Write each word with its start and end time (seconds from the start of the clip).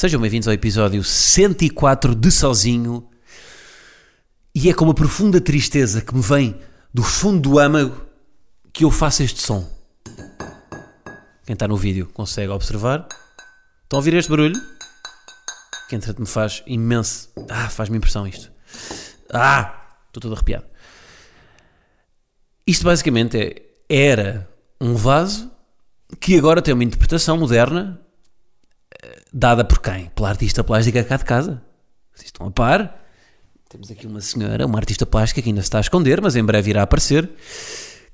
Sejam 0.00 0.18
bem-vindos 0.18 0.48
ao 0.48 0.54
episódio 0.54 1.04
104 1.04 2.14
de 2.14 2.30
Sozinho. 2.30 3.06
E 4.54 4.70
é 4.70 4.72
com 4.72 4.86
uma 4.86 4.94
profunda 4.94 5.38
tristeza 5.42 6.00
que 6.00 6.14
me 6.14 6.22
vem 6.22 6.58
do 6.90 7.02
fundo 7.02 7.50
do 7.50 7.58
âmago 7.58 8.06
que 8.72 8.82
eu 8.82 8.90
faço 8.90 9.22
este 9.22 9.42
som. 9.42 9.70
Quem 11.44 11.52
está 11.52 11.68
no 11.68 11.76
vídeo 11.76 12.08
consegue 12.14 12.48
observar. 12.48 13.08
Estão 13.82 13.98
a 13.98 14.00
ouvir 14.00 14.14
este 14.14 14.30
barulho? 14.30 14.58
Que 15.90 15.96
entretanto 15.96 16.20
me 16.20 16.26
faz 16.26 16.62
imenso. 16.66 17.28
Ah, 17.50 17.68
faz-me 17.68 17.98
impressão 17.98 18.26
isto. 18.26 18.50
Ah, 19.30 19.98
estou 20.06 20.22
todo 20.22 20.34
arrepiado. 20.34 20.64
Isto 22.66 22.86
basicamente 22.86 23.36
é, 23.36 23.62
era 23.94 24.48
um 24.80 24.94
vaso 24.94 25.50
que 26.18 26.38
agora 26.38 26.62
tem 26.62 26.72
uma 26.72 26.84
interpretação 26.84 27.36
moderna 27.36 28.00
dada 29.32 29.64
por 29.64 29.80
quem? 29.80 30.10
Pela 30.10 30.28
artista 30.28 30.62
plástica 30.64 31.04
cá 31.04 31.16
de 31.16 31.24
casa. 31.24 31.62
Vocês 32.12 32.26
estão 32.26 32.46
a 32.46 32.50
par? 32.50 33.04
Temos 33.68 33.90
aqui 33.90 34.06
uma 34.06 34.20
senhora, 34.20 34.66
uma 34.66 34.78
artista 34.78 35.06
plástica 35.06 35.40
que 35.40 35.48
ainda 35.48 35.60
se 35.62 35.66
está 35.66 35.78
a 35.78 35.80
esconder, 35.80 36.20
mas 36.20 36.34
em 36.34 36.44
breve 36.44 36.70
irá 36.70 36.82
aparecer, 36.82 37.30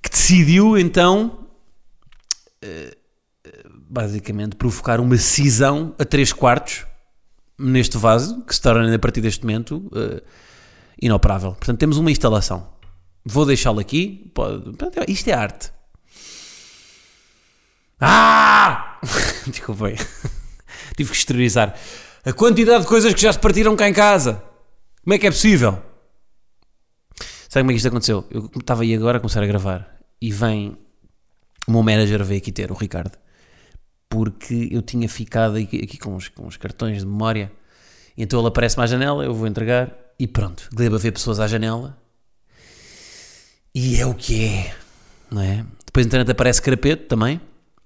que 0.03 0.11
decidiu 0.11 0.77
então 0.77 1.47
eh, 2.61 2.97
basicamente 3.89 4.57
provocar 4.57 5.01
uma 5.01 5.17
cisão 5.17 5.95
a 5.99 6.05
3 6.05 6.33
quartos 6.33 6.85
neste 7.59 7.97
vaso, 7.97 8.43
que 8.43 8.55
se 8.55 8.61
torna 8.61 8.95
a 8.95 8.99
partir 8.99 9.21
deste 9.21 9.43
momento 9.43 9.77
uh, 9.87 10.21
inoperável. 11.01 11.53
Portanto, 11.53 11.79
temos 11.79 11.97
uma 11.97 12.11
instalação. 12.11 12.69
Vou 13.25 13.47
deixá-lo 13.47 13.81
aqui. 13.81 14.31
Pode... 14.35 14.73
Isto 15.09 15.29
é 15.29 15.33
arte. 15.33 15.73
Ah! 17.99 19.01
Desculpem. 19.47 19.97
Tive 20.97 21.11
que 21.11 21.17
exteriorizar. 21.17 21.75
A 22.25 22.33
quantidade 22.33 22.83
de 22.83 22.89
coisas 22.89 23.13
que 23.15 23.21
já 23.21 23.33
se 23.33 23.39
partiram 23.39 23.77
cá 23.77 23.89
em 23.89 23.93
casa. 23.93 24.43
Como 25.05 25.15
é 25.15 25.19
que 25.19 25.27
é 25.27 25.31
possível? 25.31 25.79
Sabe 27.49 27.63
como 27.63 27.71
é 27.71 27.75
que 27.75 27.77
isto 27.77 27.89
aconteceu? 27.89 28.25
Eu 28.31 28.51
estava 28.59 28.83
aí 28.83 28.95
agora 28.95 29.19
a 29.19 29.21
começar 29.21 29.43
a 29.43 29.47
gravar 29.47 29.99
e 30.21 30.33
vem 30.33 30.77
o 31.67 31.73
meu 31.73 31.83
manager 31.83 32.25
veio 32.25 32.39
aqui 32.39 32.53
ter, 32.53 32.71
o 32.71 32.75
Ricardo, 32.75 33.19
porque 34.09 34.69
eu 34.71 34.83
tinha 34.83 35.09
ficado 35.09 35.57
aqui, 35.57 35.83
aqui 35.83 35.99
com, 35.99 36.15
os, 36.15 36.29
com 36.29 36.49
cartões 36.59 37.01
de 37.01 37.07
memória. 37.07 37.51
Então 38.17 38.39
ele 38.39 38.49
aparece-me 38.49 38.85
à 38.85 38.87
janela, 38.87 39.25
eu 39.25 39.35
vou 39.35 39.47
entregar 39.47 39.93
e 40.19 40.27
pronto. 40.27 40.69
Gleba 40.73 40.97
vê 40.97 41.11
pessoas 41.11 41.41
à 41.41 41.47
janela 41.47 41.99
e 43.75 44.01
é 44.01 44.07
o 44.07 44.15
que 44.15 44.45
é, 44.45 44.75
não 45.31 45.43
é? 45.43 45.67
Depois, 45.85 46.07
entretanto, 46.07 46.31
aparece 46.31 46.63
Carapeto 46.63 47.05
também, 47.09 47.41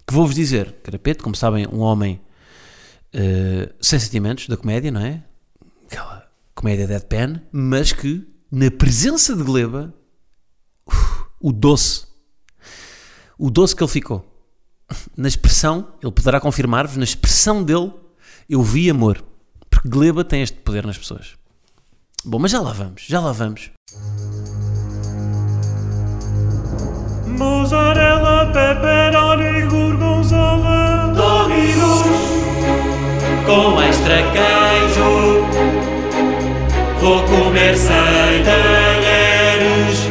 que 0.06 0.14
vou-vos 0.14 0.34
dizer, 0.34 0.72
Carapeto, 0.82 1.24
como 1.24 1.34
sabem, 1.34 1.66
um 1.66 1.80
homem 1.80 2.20
uh, 3.14 3.74
sem 3.80 3.98
sentimentos 3.98 4.48
da 4.48 4.56
comédia, 4.56 4.90
não 4.90 5.00
é? 5.00 5.22
Aquela 5.86 6.28
comédia 6.54 6.86
deadpan, 6.86 7.42
mas 7.52 7.92
que 7.92 8.26
na 8.50 8.70
presença 8.70 9.34
de 9.34 9.42
Gleba, 9.42 9.94
uf, 10.86 11.24
o 11.40 11.52
doce, 11.52 12.06
o 13.38 13.50
doce 13.50 13.74
que 13.74 13.82
ele 13.82 13.90
ficou, 13.90 14.26
na 15.16 15.28
expressão, 15.28 15.88
ele 16.02 16.12
poderá 16.12 16.40
confirmar-vos, 16.40 16.96
na 16.96 17.04
expressão 17.04 17.62
dele, 17.62 17.92
eu 18.48 18.62
vi 18.62 18.90
amor, 18.90 19.24
porque 19.70 19.88
Gleba 19.88 20.24
tem 20.24 20.42
este 20.42 20.58
poder 20.58 20.84
nas 20.84 20.98
pessoas. 20.98 21.34
Bom, 22.24 22.38
mas 22.38 22.50
já 22.50 22.60
lá 22.60 22.72
vamos, 22.72 23.02
já 23.06 23.20
lá 23.20 23.32
vamos. 23.32 23.70
Mozzarella, 27.38 28.52
pepperoni, 28.52 29.59
com 33.50 33.82
extra 33.82 34.22
queijo. 34.30 35.44
Vou 37.00 37.20
comer 37.24 37.76
sem 37.76 38.44
talheres 38.44 40.08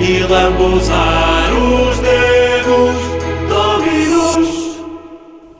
e 0.00 0.18
lambuzar 0.28 1.52
os 1.54 1.96
dedos. 1.98 2.96
Domino's. 3.48 4.80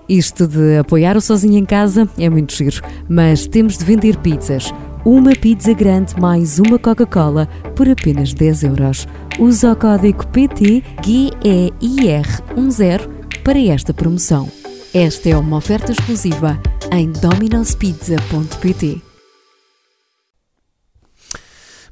Isto 0.09 0.49
de 0.49 0.79
apoiar 0.79 1.17
o 1.17 1.21
sozinho 1.21 1.59
em 1.59 1.65
casa 1.65 2.09
é 2.19 2.29
muito 2.29 2.53
giro, 2.53 2.83
mas 3.09 3.47
temos 3.47 3.79
de 3.79 3.85
vender 3.85 4.17
pizzas. 4.17 4.75
Uma 5.05 5.31
pizza 5.31 5.73
grande 5.73 6.21
mais 6.21 6.59
uma 6.59 6.77
Coca-Cola 6.77 7.49
por 7.77 7.89
apenas 7.89 8.35
10 8.35 8.65
euros. 8.65 9.07
Usa 9.39 9.71
o 9.71 9.77
código 9.77 10.27
PT 10.27 10.83
GEIR10 11.03 13.09
para 13.45 13.61
esta 13.61 13.95
promoção. 13.95 14.51
Esta 14.99 15.29
é 15.29 15.37
uma 15.37 15.59
oferta 15.59 15.93
exclusiva 15.93 16.59
em 16.91 17.13
dominospizza.pt. 17.13 19.03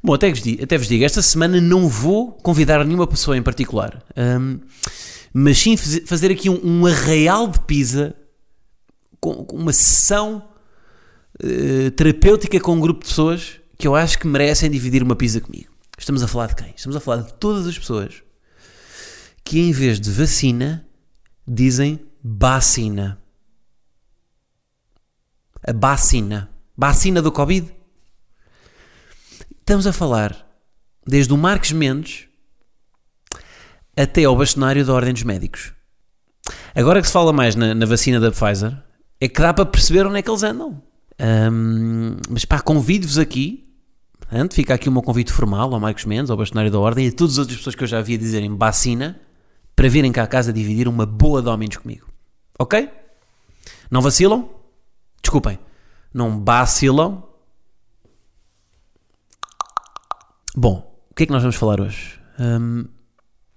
Bom, 0.03 0.15
até 0.15 0.31
vos, 0.31 0.41
digo, 0.41 0.63
até 0.63 0.75
vos 0.75 0.87
digo, 0.87 1.03
esta 1.05 1.21
semana 1.21 1.61
não 1.61 1.87
vou 1.87 2.31
convidar 2.31 2.83
nenhuma 2.83 3.05
pessoa 3.05 3.37
em 3.37 3.43
particular, 3.43 4.03
hum, 4.17 4.59
mas 5.31 5.59
sim 5.59 5.77
faz- 5.77 6.01
fazer 6.07 6.31
aqui 6.31 6.49
um, 6.49 6.59
um 6.63 6.87
arraial 6.87 7.47
de 7.47 7.59
pizza 7.59 8.15
com, 9.19 9.45
com 9.45 9.55
uma 9.55 9.71
sessão 9.73 10.47
eh, 11.43 11.91
terapêutica 11.91 12.59
com 12.59 12.73
um 12.73 12.79
grupo 12.79 13.01
de 13.01 13.09
pessoas 13.09 13.59
que 13.77 13.87
eu 13.87 13.93
acho 13.95 14.17
que 14.17 14.25
merecem 14.25 14.67
dividir 14.71 15.03
uma 15.03 15.15
pizza 15.15 15.39
comigo. 15.39 15.69
Estamos 15.95 16.23
a 16.23 16.27
falar 16.27 16.47
de 16.47 16.55
quem? 16.55 16.73
Estamos 16.75 16.95
a 16.95 16.99
falar 16.99 17.21
de 17.21 17.33
todas 17.35 17.67
as 17.67 17.77
pessoas 17.77 18.23
que 19.43 19.59
em 19.59 19.71
vez 19.71 19.99
de 19.99 20.09
vacina 20.09 20.87
dizem 21.47 21.99
bacina. 22.27 23.19
A 25.61 25.71
bacina. 25.71 26.49
Bacina 26.75 27.21
do 27.21 27.31
Covid. 27.31 27.71
Estamos 29.59 29.85
a 29.85 29.93
falar 29.93 30.35
desde 31.05 31.31
o 31.31 31.37
Marcos 31.37 31.71
Mendes 31.71 32.27
até 33.95 34.23
ao 34.23 34.35
bastonário 34.35 34.83
da 34.83 34.91
Ordem 34.91 35.13
dos 35.13 35.21
Médicos. 35.21 35.71
Agora 36.73 36.99
que 36.99 37.05
se 37.05 37.13
fala 37.13 37.31
mais 37.31 37.55
na, 37.55 37.75
na 37.75 37.85
vacina 37.85 38.19
da 38.19 38.31
Pfizer, 38.31 38.75
é 39.21 39.27
que 39.27 39.39
dá 39.39 39.53
para 39.53 39.65
perceber 39.65 40.07
onde 40.07 40.17
é 40.17 40.21
que 40.23 40.29
eles 40.29 40.41
andam. 40.41 40.81
Ahm, 41.19 42.17
mas 42.27 42.43
pá, 42.43 42.59
convido-vos 42.59 43.19
aqui, 43.19 43.71
portanto, 44.19 44.55
fica 44.55 44.73
aqui 44.73 44.89
o 44.89 44.91
meu 44.91 45.03
convite 45.03 45.31
formal 45.31 45.71
ao 45.71 45.79
Marcos 45.79 46.05
Mendes, 46.05 46.31
ao 46.31 46.37
bastonário 46.37 46.71
da 46.71 46.79
Ordem 46.79 47.05
e 47.05 47.09
a 47.09 47.11
todas 47.11 47.35
as 47.35 47.39
outras 47.39 47.57
pessoas 47.59 47.75
que 47.75 47.83
eu 47.83 47.87
já 47.87 47.99
havia 47.99 48.17
dizerem 48.17 48.57
vacina, 48.57 49.21
para 49.75 49.87
virem 49.87 50.11
cá 50.11 50.23
a 50.23 50.27
casa 50.27 50.51
dividir 50.51 50.87
uma 50.87 51.05
boa 51.05 51.39
Dominos 51.39 51.77
comigo. 51.77 52.14
Ok? 52.57 52.89
Não 53.91 54.01
vacilam? 54.01 54.49
Desculpem. 55.21 55.59
Não 56.13 56.43
vacilam? 56.43 57.23
Bom, 60.55 61.05
o 61.11 61.13
que 61.13 61.23
é 61.23 61.25
que 61.25 61.31
nós 61.31 61.41
vamos 61.41 61.55
falar 61.57 61.81
hoje? 61.81 62.19
Hum, 62.39 62.85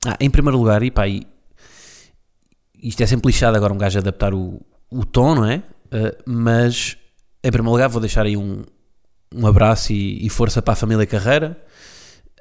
ah, 0.06 0.16
em 0.20 0.30
primeiro 0.30 0.58
lugar, 0.58 0.82
e 0.82 0.90
pá, 0.90 1.06
e- 1.08 1.26
isto 2.82 3.00
é 3.02 3.06
sempre 3.06 3.28
lixado 3.28 3.56
agora 3.56 3.72
um 3.72 3.78
gajo 3.78 3.98
adaptar 3.98 4.34
o, 4.34 4.60
o 4.90 5.04
tom, 5.04 5.34
não 5.36 5.44
é? 5.44 5.62
Ah, 5.92 6.16
mas, 6.26 6.96
em 7.42 7.50
primeiro 7.50 7.72
lugar, 7.72 7.88
vou 7.88 8.00
deixar 8.00 8.26
aí 8.26 8.36
um, 8.36 8.64
um 9.34 9.46
abraço 9.46 9.92
e, 9.92 10.24
e 10.26 10.28
força 10.28 10.60
para 10.62 10.72
a 10.72 10.76
família 10.76 11.06
Carreira 11.06 11.62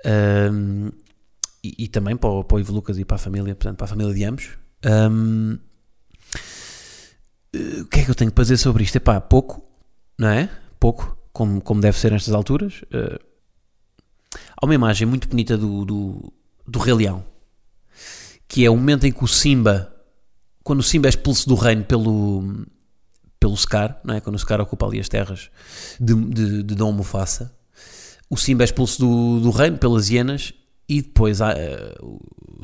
Hum, 0.06 0.92
e, 1.64 1.86
e 1.86 1.88
também 1.88 2.16
para 2.16 2.30
o, 2.30 2.44
para 2.44 2.58
o 2.58 2.60
Ivo 2.60 2.72
Lucas 2.72 2.98
e 3.00 3.04
para 3.04 3.16
a 3.16 3.20
família, 3.20 3.54
portanto, 3.56 3.78
para 3.78 3.86
a 3.86 3.88
família 3.90 4.14
de 4.14 4.24
ambos. 4.24 4.50
Eh, 4.84 5.10
o 7.54 7.86
que 7.86 8.00
é 8.00 8.06
que 8.06 8.12
eu 8.12 8.16
tenho 8.16 8.32
para 8.32 8.44
dizer 8.44 8.58
sobre 8.58 8.84
isto? 8.84 8.96
Epá, 8.96 9.20
pouco, 9.22 9.64
não 10.18 10.30
é? 10.30 10.50
Pouco, 10.80 11.18
como, 11.32 11.62
como 11.62 11.82
deve 11.82 11.98
ser 11.98 12.12
nestas 12.12 12.34
alturas. 12.34 12.84
Eh, 12.92 13.20
há 14.56 14.66
uma 14.66 14.76
imagem 14.76 15.08
muito 15.08 15.28
bonita 15.28 15.58
do, 15.58 15.86
do, 15.86 16.34
do 16.68 16.80
Rei 16.80 16.94
Leão, 16.94 17.24
que 18.48 18.66
é 18.66 18.70
o 18.70 18.76
momento 18.76 19.06
em 19.06 19.12
que 19.12 19.24
o 19.24 19.28
Simba, 19.28 19.94
quando 20.64 20.80
o 20.80 20.84
Simba 20.84 21.08
é 21.08 21.10
expulso 21.10 21.48
do 21.48 21.56
reino 21.56 21.84
pelo, 21.84 22.66
pelo 23.40 23.56
Scar, 23.56 24.00
não 24.04 24.16
é? 24.16 24.22
quando 24.22 24.36
o 24.36 24.40
Scar 24.40 24.60
ocupa 24.60 24.86
ali 24.86 25.00
as 25.00 25.10
terras 25.10 25.50
de, 26.00 26.14
de, 26.16 26.64
de 26.64 26.76
Dom 26.76 26.92
Mufasa, 26.92 27.54
o 28.30 28.36
Simba 28.36 28.64
é 28.64 28.66
expulso 28.66 29.00
do, 29.00 29.40
do 29.40 29.52
reino 29.52 29.78
pelas 29.78 30.10
hienas 30.10 30.54
e 30.88 31.02
depois, 31.02 31.42
há, 31.42 31.52
eh, 31.52 31.96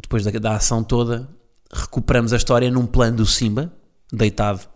depois 0.02 0.24
da, 0.24 0.32
da 0.32 0.56
ação 0.56 0.84
toda 0.84 1.30
recuperamos 1.72 2.34
a 2.34 2.38
história 2.38 2.70
num 2.70 2.86
plano 2.86 3.18
do 3.18 3.26
Simba, 3.26 3.74
deitado 4.12 4.73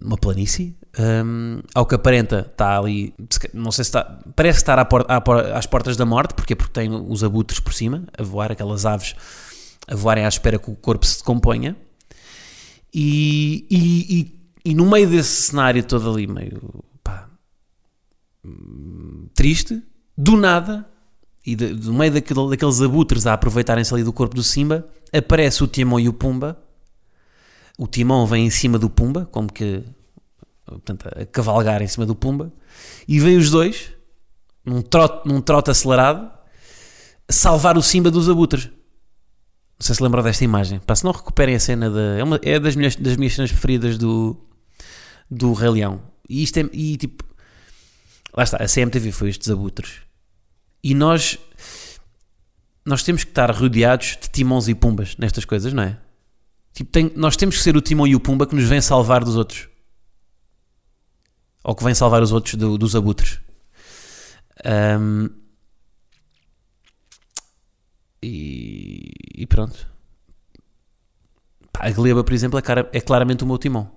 numa 0.00 0.16
planície. 0.16 0.76
Um, 0.98 1.60
ao 1.74 1.86
que 1.86 1.94
aparenta, 1.94 2.46
está 2.50 2.78
ali, 2.78 3.14
não 3.54 3.72
sei 3.72 3.84
se 3.84 3.88
está, 3.88 4.20
parece 4.36 4.58
estar 4.58 4.78
à 4.78 4.84
por- 4.84 5.06
à 5.08 5.22
às 5.56 5.64
portas 5.66 5.96
da 5.96 6.04
morte, 6.04 6.34
porque 6.34 6.54
porque 6.54 6.72
tem 6.72 6.90
os 6.90 7.24
abutres 7.24 7.58
por 7.60 7.72
cima, 7.72 8.04
a 8.16 8.22
voar, 8.22 8.52
aquelas 8.52 8.84
aves 8.84 9.14
a 9.88 9.94
voarem 9.96 10.24
à 10.24 10.28
espera 10.28 10.58
que 10.58 10.70
o 10.70 10.76
corpo 10.76 11.06
se 11.06 11.18
decomponha. 11.18 11.76
E, 12.94 13.66
e, 13.70 14.20
e, 14.20 14.70
e 14.70 14.74
no 14.74 14.88
meio 14.88 15.08
desse 15.08 15.42
cenário 15.44 15.82
todo 15.82 16.10
ali, 16.10 16.26
meio 16.26 16.84
pá, 17.02 17.26
hum, 18.44 19.28
triste, 19.34 19.82
do 20.16 20.36
nada, 20.36 20.86
e 21.44 21.56
de- 21.56 21.74
do 21.74 21.92
meio 21.94 22.12
daquele- 22.12 22.50
daqueles 22.50 22.80
abutres 22.82 23.26
a 23.26 23.32
aproveitarem-se 23.32 23.92
ali 23.94 24.04
do 24.04 24.12
corpo 24.12 24.34
do 24.34 24.42
Simba, 24.42 24.86
aparece 25.12 25.64
o 25.64 25.66
Timão 25.66 25.98
e 25.98 26.08
o 26.08 26.12
Pumba. 26.12 26.58
O 27.78 27.86
Timão 27.86 28.26
vem 28.26 28.46
em 28.46 28.50
cima 28.50 28.78
do 28.78 28.90
Pumba, 28.90 29.26
como 29.30 29.52
que 29.52 29.82
portanto, 30.64 31.08
a 31.08 31.26
cavalgar 31.26 31.82
em 31.82 31.88
cima 31.88 32.06
do 32.06 32.14
Pumba, 32.14 32.52
e 33.06 33.18
vem 33.18 33.36
os 33.36 33.50
dois, 33.50 33.92
num 34.64 34.82
trote, 34.82 35.28
num 35.28 35.40
trote 35.40 35.70
acelerado, 35.70 36.30
salvar 37.28 37.76
o 37.76 37.82
Simba 37.82 38.10
dos 38.10 38.28
abutres. 38.28 38.66
Não 38.66 39.86
sei 39.86 39.96
se 39.96 40.02
lembram 40.02 40.22
desta 40.22 40.44
imagem. 40.44 40.78
Pá, 40.78 40.94
se 40.94 41.04
não 41.04 41.12
recuperem 41.12 41.56
a 41.56 41.60
cena 41.60 41.90
da. 41.90 42.18
É, 42.18 42.22
uma, 42.22 42.38
é 42.42 42.60
das, 42.60 42.76
minhas, 42.76 42.94
das 42.94 43.16
minhas 43.16 43.34
cenas 43.34 43.50
preferidas 43.50 43.98
do, 43.98 44.36
do 45.28 45.52
Rei 45.52 45.70
Leão. 45.70 46.00
E 46.28 46.42
isto 46.42 46.58
é. 46.58 46.68
E 46.72 46.96
tipo. 46.96 47.24
Lá 48.34 48.44
está, 48.44 48.58
a 48.58 48.66
CMTV 48.66 49.10
foi 49.10 49.30
estes 49.30 49.50
abutres. 49.50 50.02
E 50.84 50.94
nós. 50.94 51.38
Nós 52.84 53.02
temos 53.02 53.22
que 53.24 53.30
estar 53.30 53.50
rodeados 53.50 54.18
de 54.20 54.28
timões 54.28 54.68
e 54.68 54.74
pumbas 54.74 55.16
nestas 55.16 55.44
coisas, 55.44 55.72
não 55.72 55.84
é? 55.84 55.98
Tipo, 56.72 56.90
tem- 56.90 57.12
nós 57.16 57.36
temos 57.36 57.56
que 57.56 57.62
ser 57.62 57.76
o 57.76 57.80
timão 57.80 58.06
e 58.06 58.14
o 58.16 58.20
pumba 58.20 58.46
que 58.46 58.54
nos 58.54 58.64
vem 58.64 58.80
salvar 58.80 59.22
dos 59.24 59.36
outros. 59.36 59.68
Ou 61.64 61.74
que 61.74 61.84
vem 61.84 61.94
salvar 61.94 62.22
os 62.22 62.32
outros 62.32 62.54
do- 62.54 62.78
dos 62.78 62.96
abutres. 62.96 63.40
Ahm, 64.64 65.28
e, 68.22 69.10
e 69.36 69.46
pronto. 69.46 69.86
A 71.78 71.90
Gleba, 71.90 72.22
por 72.22 72.32
exemplo, 72.32 72.58
é, 72.58 72.62
cara- 72.62 72.88
é 72.92 73.00
claramente 73.00 73.42
o 73.42 73.46
meu 73.46 73.58
timão. 73.58 73.90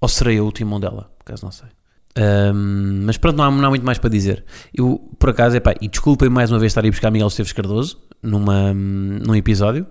Ou 0.00 0.08
serei 0.08 0.38
eu 0.38 0.46
o 0.46 0.52
timão 0.52 0.78
dela, 0.78 1.12
por 1.18 1.24
acaso 1.32 1.44
não 1.44 1.52
sei. 1.52 1.68
Ahm, 2.16 3.02
mas 3.04 3.16
pronto, 3.18 3.36
não 3.36 3.44
há, 3.44 3.50
não 3.50 3.66
há 3.66 3.70
muito 3.70 3.84
mais 3.84 3.98
para 3.98 4.10
dizer. 4.10 4.44
Eu, 4.72 4.98
por 5.18 5.30
acaso, 5.30 5.56
epá, 5.56 5.74
e 5.80 5.88
desculpem 5.88 6.28
mais 6.28 6.50
uma 6.52 6.58
vez 6.60 6.70
estar 6.70 6.84
a 6.84 6.86
ir 6.86 6.90
buscar 6.90 7.10
Miguel 7.10 7.26
Esteves 7.28 7.52
Cardoso 7.52 8.00
numa, 8.22 8.72
num 8.72 9.34
episódio. 9.34 9.86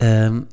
Ahm, 0.00 0.44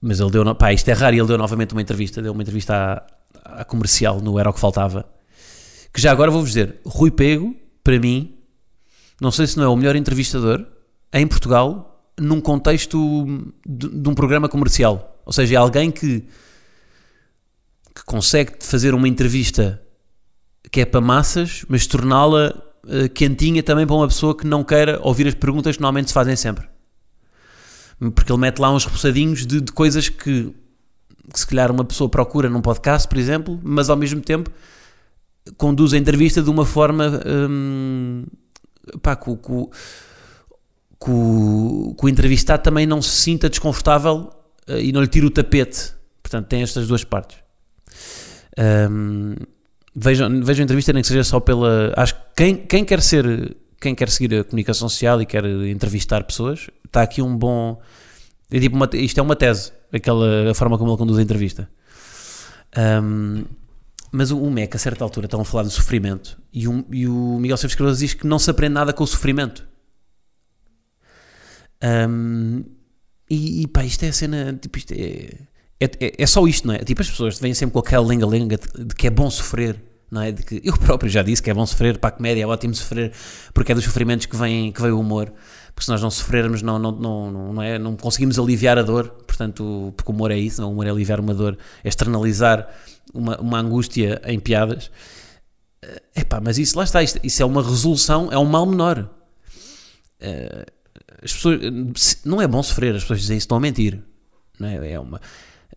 mas 0.00 0.20
ele 0.20 0.30
deu, 0.30 0.44
no- 0.44 0.54
pá, 0.54 0.72
isto 0.72 0.88
é 0.88 0.92
raro, 0.92 1.14
ele 1.16 1.26
deu 1.26 1.38
novamente 1.38 1.72
uma 1.72 1.82
entrevista, 1.82 2.22
deu 2.22 2.32
uma 2.32 2.42
entrevista 2.42 3.04
à, 3.44 3.62
à 3.62 3.64
comercial 3.64 4.20
no 4.20 4.38
Era 4.38 4.50
o 4.50 4.52
que 4.52 4.60
Faltava. 4.60 5.08
Que 5.92 6.00
já 6.00 6.12
agora 6.12 6.30
vou-vos 6.30 6.50
dizer, 6.50 6.80
Rui 6.84 7.10
Pego, 7.10 7.56
para 7.82 7.98
mim, 7.98 8.36
não 9.20 9.30
sei 9.30 9.46
se 9.46 9.56
não 9.56 9.64
é 9.64 9.68
o 9.68 9.76
melhor 9.76 9.96
entrevistador 9.96 10.64
em 11.12 11.26
Portugal 11.26 12.12
num 12.20 12.40
contexto 12.40 13.26
de, 13.66 13.88
de 13.88 14.08
um 14.08 14.14
programa 14.14 14.48
comercial. 14.48 15.20
Ou 15.24 15.32
seja, 15.32 15.54
é 15.54 15.56
alguém 15.56 15.90
que, 15.90 16.20
que 17.94 18.04
consegue 18.04 18.52
fazer 18.60 18.94
uma 18.94 19.08
entrevista 19.08 19.80
que 20.70 20.80
é 20.80 20.84
para 20.84 21.00
massas, 21.00 21.64
mas 21.68 21.86
torná-la 21.86 22.52
eh, 22.86 23.08
quentinha 23.08 23.62
também 23.62 23.86
para 23.86 23.96
uma 23.96 24.08
pessoa 24.08 24.36
que 24.36 24.46
não 24.46 24.62
queira 24.62 25.00
ouvir 25.02 25.26
as 25.26 25.34
perguntas 25.34 25.76
que 25.76 25.82
normalmente 25.82 26.08
se 26.08 26.14
fazem 26.14 26.36
sempre. 26.36 26.68
Porque 28.14 28.30
ele 28.32 28.40
mete 28.40 28.58
lá 28.58 28.72
uns 28.72 28.84
repousadinhos 28.84 29.44
de, 29.46 29.60
de 29.60 29.72
coisas 29.72 30.08
que, 30.08 30.52
que 31.32 31.40
se 31.40 31.46
calhar 31.46 31.70
uma 31.70 31.84
pessoa 31.84 32.08
procura 32.08 32.48
num 32.48 32.60
podcast, 32.60 33.08
por 33.08 33.18
exemplo, 33.18 33.58
mas 33.62 33.90
ao 33.90 33.96
mesmo 33.96 34.20
tempo 34.20 34.50
conduz 35.56 35.92
a 35.92 35.98
entrevista 35.98 36.42
de 36.42 36.50
uma 36.50 36.64
forma 36.64 37.20
hum, 37.50 38.24
pá, 39.02 39.16
que, 39.16 39.30
o- 39.30 39.36
entrevistado 42.08 42.62
também 42.62 42.86
não 42.86 43.00
se 43.02 43.10
sinta 43.10 43.48
desconfortável 43.48 44.30
eh, 44.66 44.82
e 44.84 44.92
não 44.92 45.00
lhe 45.00 45.08
tire 45.08 45.26
o 45.26 45.30
tapete. 45.30 45.92
Portanto, 46.22 46.46
tem 46.46 46.62
estas 46.62 46.86
duas 46.86 47.02
partes. 47.04 47.38
Hum, 48.90 49.34
vejam, 49.94 50.28
vejam 50.42 50.62
a 50.62 50.64
entrevista, 50.64 50.92
nem 50.92 51.02
que 51.02 51.08
seja 51.08 51.24
só 51.24 51.40
pela. 51.40 51.92
Acho 51.96 52.14
que 52.14 52.20
quem, 52.36 52.56
quem 52.56 52.84
quer 52.84 53.00
ser. 53.00 53.56
Quem 53.80 53.94
quer 53.94 54.08
seguir 54.10 54.34
a 54.40 54.44
comunicação 54.44 54.88
social 54.88 55.20
e 55.22 55.26
quer 55.26 55.44
entrevistar 55.44 56.24
pessoas, 56.24 56.68
está 56.84 57.02
aqui 57.02 57.22
um 57.22 57.36
bom. 57.36 57.80
É 58.50 58.58
tipo 58.58 58.74
uma- 58.76 58.88
isto 58.94 59.18
é 59.18 59.22
uma 59.22 59.36
tese, 59.36 59.72
aquela, 59.92 60.50
a 60.50 60.54
forma 60.54 60.76
como 60.78 60.90
ele 60.90 60.98
conduz 60.98 61.18
a 61.18 61.22
entrevista. 61.22 61.68
Hum, 63.02 63.44
mas 64.10 64.30
o, 64.30 64.38
o 64.42 64.50
MEC, 64.50 64.74
a 64.76 64.78
certa 64.78 65.04
altura, 65.04 65.26
estão 65.26 65.40
a 65.40 65.44
falar 65.44 65.64
de 65.64 65.70
sofrimento 65.70 66.38
e, 66.52 66.66
o- 66.66 66.84
e 66.90 67.06
o 67.06 67.38
Miguel 67.38 67.56
Silves 67.56 67.74
Cardoso 67.76 68.00
diz 68.00 68.14
que 68.14 68.26
não 68.26 68.38
se 68.38 68.50
aprende 68.50 68.74
nada 68.74 68.92
com 68.92 69.04
o 69.04 69.06
sofrimento. 69.06 69.66
Hum, 71.82 72.64
e, 73.30 73.62
e 73.62 73.66
pá, 73.68 73.84
isto 73.84 74.02
é 74.04 74.08
a 74.08 74.12
cena, 74.12 74.58
tipo, 74.60 74.78
isto 74.78 74.92
é, 74.92 75.30
é, 75.80 75.84
é, 76.00 76.12
é 76.18 76.26
só 76.26 76.46
isto, 76.46 76.66
não 76.66 76.74
é? 76.74 76.78
Tipo, 76.78 77.02
as 77.02 77.10
pessoas 77.10 77.38
vêm 77.38 77.54
sempre 77.54 77.74
com 77.74 77.78
aquela 77.78 78.04
lenga-lenga 78.06 78.56
de, 78.58 78.84
de 78.86 78.94
que 78.94 79.06
é 79.06 79.10
bom 79.10 79.30
sofrer, 79.30 79.76
não 80.10 80.22
é? 80.22 80.32
De 80.32 80.42
que 80.42 80.60
eu 80.64 80.76
próprio 80.78 81.10
já 81.10 81.22
disse 81.22 81.42
que 81.42 81.50
é 81.50 81.54
bom 81.54 81.64
sofrer, 81.66 81.98
para 81.98 82.08
a 82.08 82.12
comédia 82.12 82.42
é 82.42 82.46
ótimo 82.46 82.74
sofrer, 82.74 83.12
porque 83.52 83.72
é 83.72 83.74
dos 83.74 83.84
sofrimentos 83.84 84.26
que 84.26 84.36
vem, 84.36 84.72
que 84.72 84.80
vem 84.82 84.90
o 84.90 85.00
humor. 85.00 85.32
Porque 85.74 85.84
se 85.84 85.90
nós 85.90 86.02
não 86.02 86.10
sofrermos, 86.10 86.60
não, 86.62 86.78
não, 86.78 86.90
não, 86.92 87.52
não, 87.54 87.62
é, 87.62 87.78
não 87.78 87.96
conseguimos 87.96 88.38
aliviar 88.38 88.78
a 88.78 88.82
dor. 88.82 89.08
Portanto, 89.26 89.92
porque 89.96 90.10
o 90.10 90.14
humor 90.14 90.30
é 90.32 90.38
isso, 90.38 90.60
não? 90.60 90.68
o 90.70 90.72
humor 90.72 90.86
é 90.86 90.90
aliviar 90.90 91.20
uma 91.20 91.32
dor, 91.34 91.56
é 91.84 91.88
externalizar 91.88 92.68
uma, 93.14 93.38
uma 93.40 93.60
angústia 93.60 94.20
em 94.24 94.40
piadas. 94.40 94.90
Eh, 95.82 96.02
Epá, 96.16 96.40
mas 96.40 96.58
isso 96.58 96.76
lá 96.76 96.82
está, 96.84 97.00
isto- 97.02 97.20
isso 97.22 97.40
é 97.42 97.46
uma 97.46 97.62
resolução, 97.62 98.32
é 98.32 98.38
um 98.38 98.44
mal 98.44 98.66
menor. 98.66 99.08
Eh, 100.20 100.66
as 101.22 101.32
pessoas, 101.32 101.60
não 102.24 102.40
é 102.42 102.46
bom 102.48 102.62
sofrer, 102.62 102.94
as 102.94 103.02
pessoas 103.02 103.20
dizem 103.20 103.36
isso, 103.36 103.44
estão 103.44 103.56
a 103.56 103.60
mentir. 103.60 104.02
Não 104.58 104.68
é? 104.68 104.92
É 104.92 104.98
uma, 104.98 105.20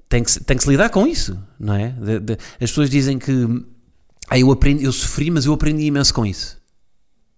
tem, 0.10 0.24
que, 0.24 0.40
tem 0.44 0.58
que 0.58 0.64
se 0.64 0.70
lidar 0.70 0.90
com 0.90 1.06
isso, 1.06 1.38
não 1.60 1.76
é? 1.76 1.90
De- 1.90 2.20
de- 2.20 2.34
as 2.34 2.70
pessoas 2.72 2.90
dizem 2.90 3.20
que 3.20 3.32
ah, 4.34 4.40
eu, 4.40 4.50
aprendi, 4.50 4.86
eu 4.86 4.94
sofri, 4.94 5.30
mas 5.30 5.46
eu 5.46 5.52
aprendi 5.52 5.84
imenso 5.84 6.14
com 6.14 6.26
isso. 6.26 6.58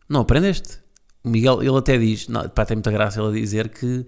Não 0.07 0.21
aprendeste. 0.21 0.77
O 1.23 1.29
Miguel, 1.29 1.63
ele 1.63 1.75
até 1.75 1.97
diz, 1.97 2.27
não, 2.27 2.47
pá, 2.47 2.63
tem 2.67 2.77
muita 2.77 2.91
graça 2.91 3.19
ele 3.19 3.41
dizer 3.41 3.69
que, 3.69 4.05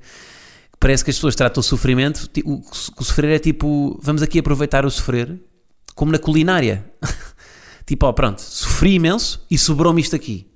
parece 0.80 1.04
que 1.04 1.10
as 1.10 1.16
pessoas 1.16 1.34
tratam 1.36 1.62
o 1.62 1.64
sofrimento, 1.64 2.30
o, 2.46 2.62
o 3.00 3.04
sofrer 3.04 3.32
é 3.32 3.40
tipo, 3.40 4.00
vamos 4.04 4.22
aqui 4.22 4.38
aproveitar 4.38 4.86
o 4.86 4.92
sofrer, 4.92 5.36
como 5.96 6.12
na 6.12 6.20
culinária. 6.20 6.86
tipo, 7.88 8.06
ó, 8.06 8.14
pronto, 8.14 8.40
sofri 8.40 8.94
imenso 8.94 9.44
e 9.50 9.58
sobrou-me 9.58 10.00
isto 10.00 10.16
aqui. 10.16 10.48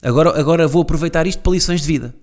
Agora, 0.00 0.38
agora 0.38 0.68
vou 0.68 0.82
aproveitar 0.82 1.26
isto 1.26 1.42
para 1.42 1.54
lições 1.54 1.80
de 1.80 1.88
vida. 1.88 2.14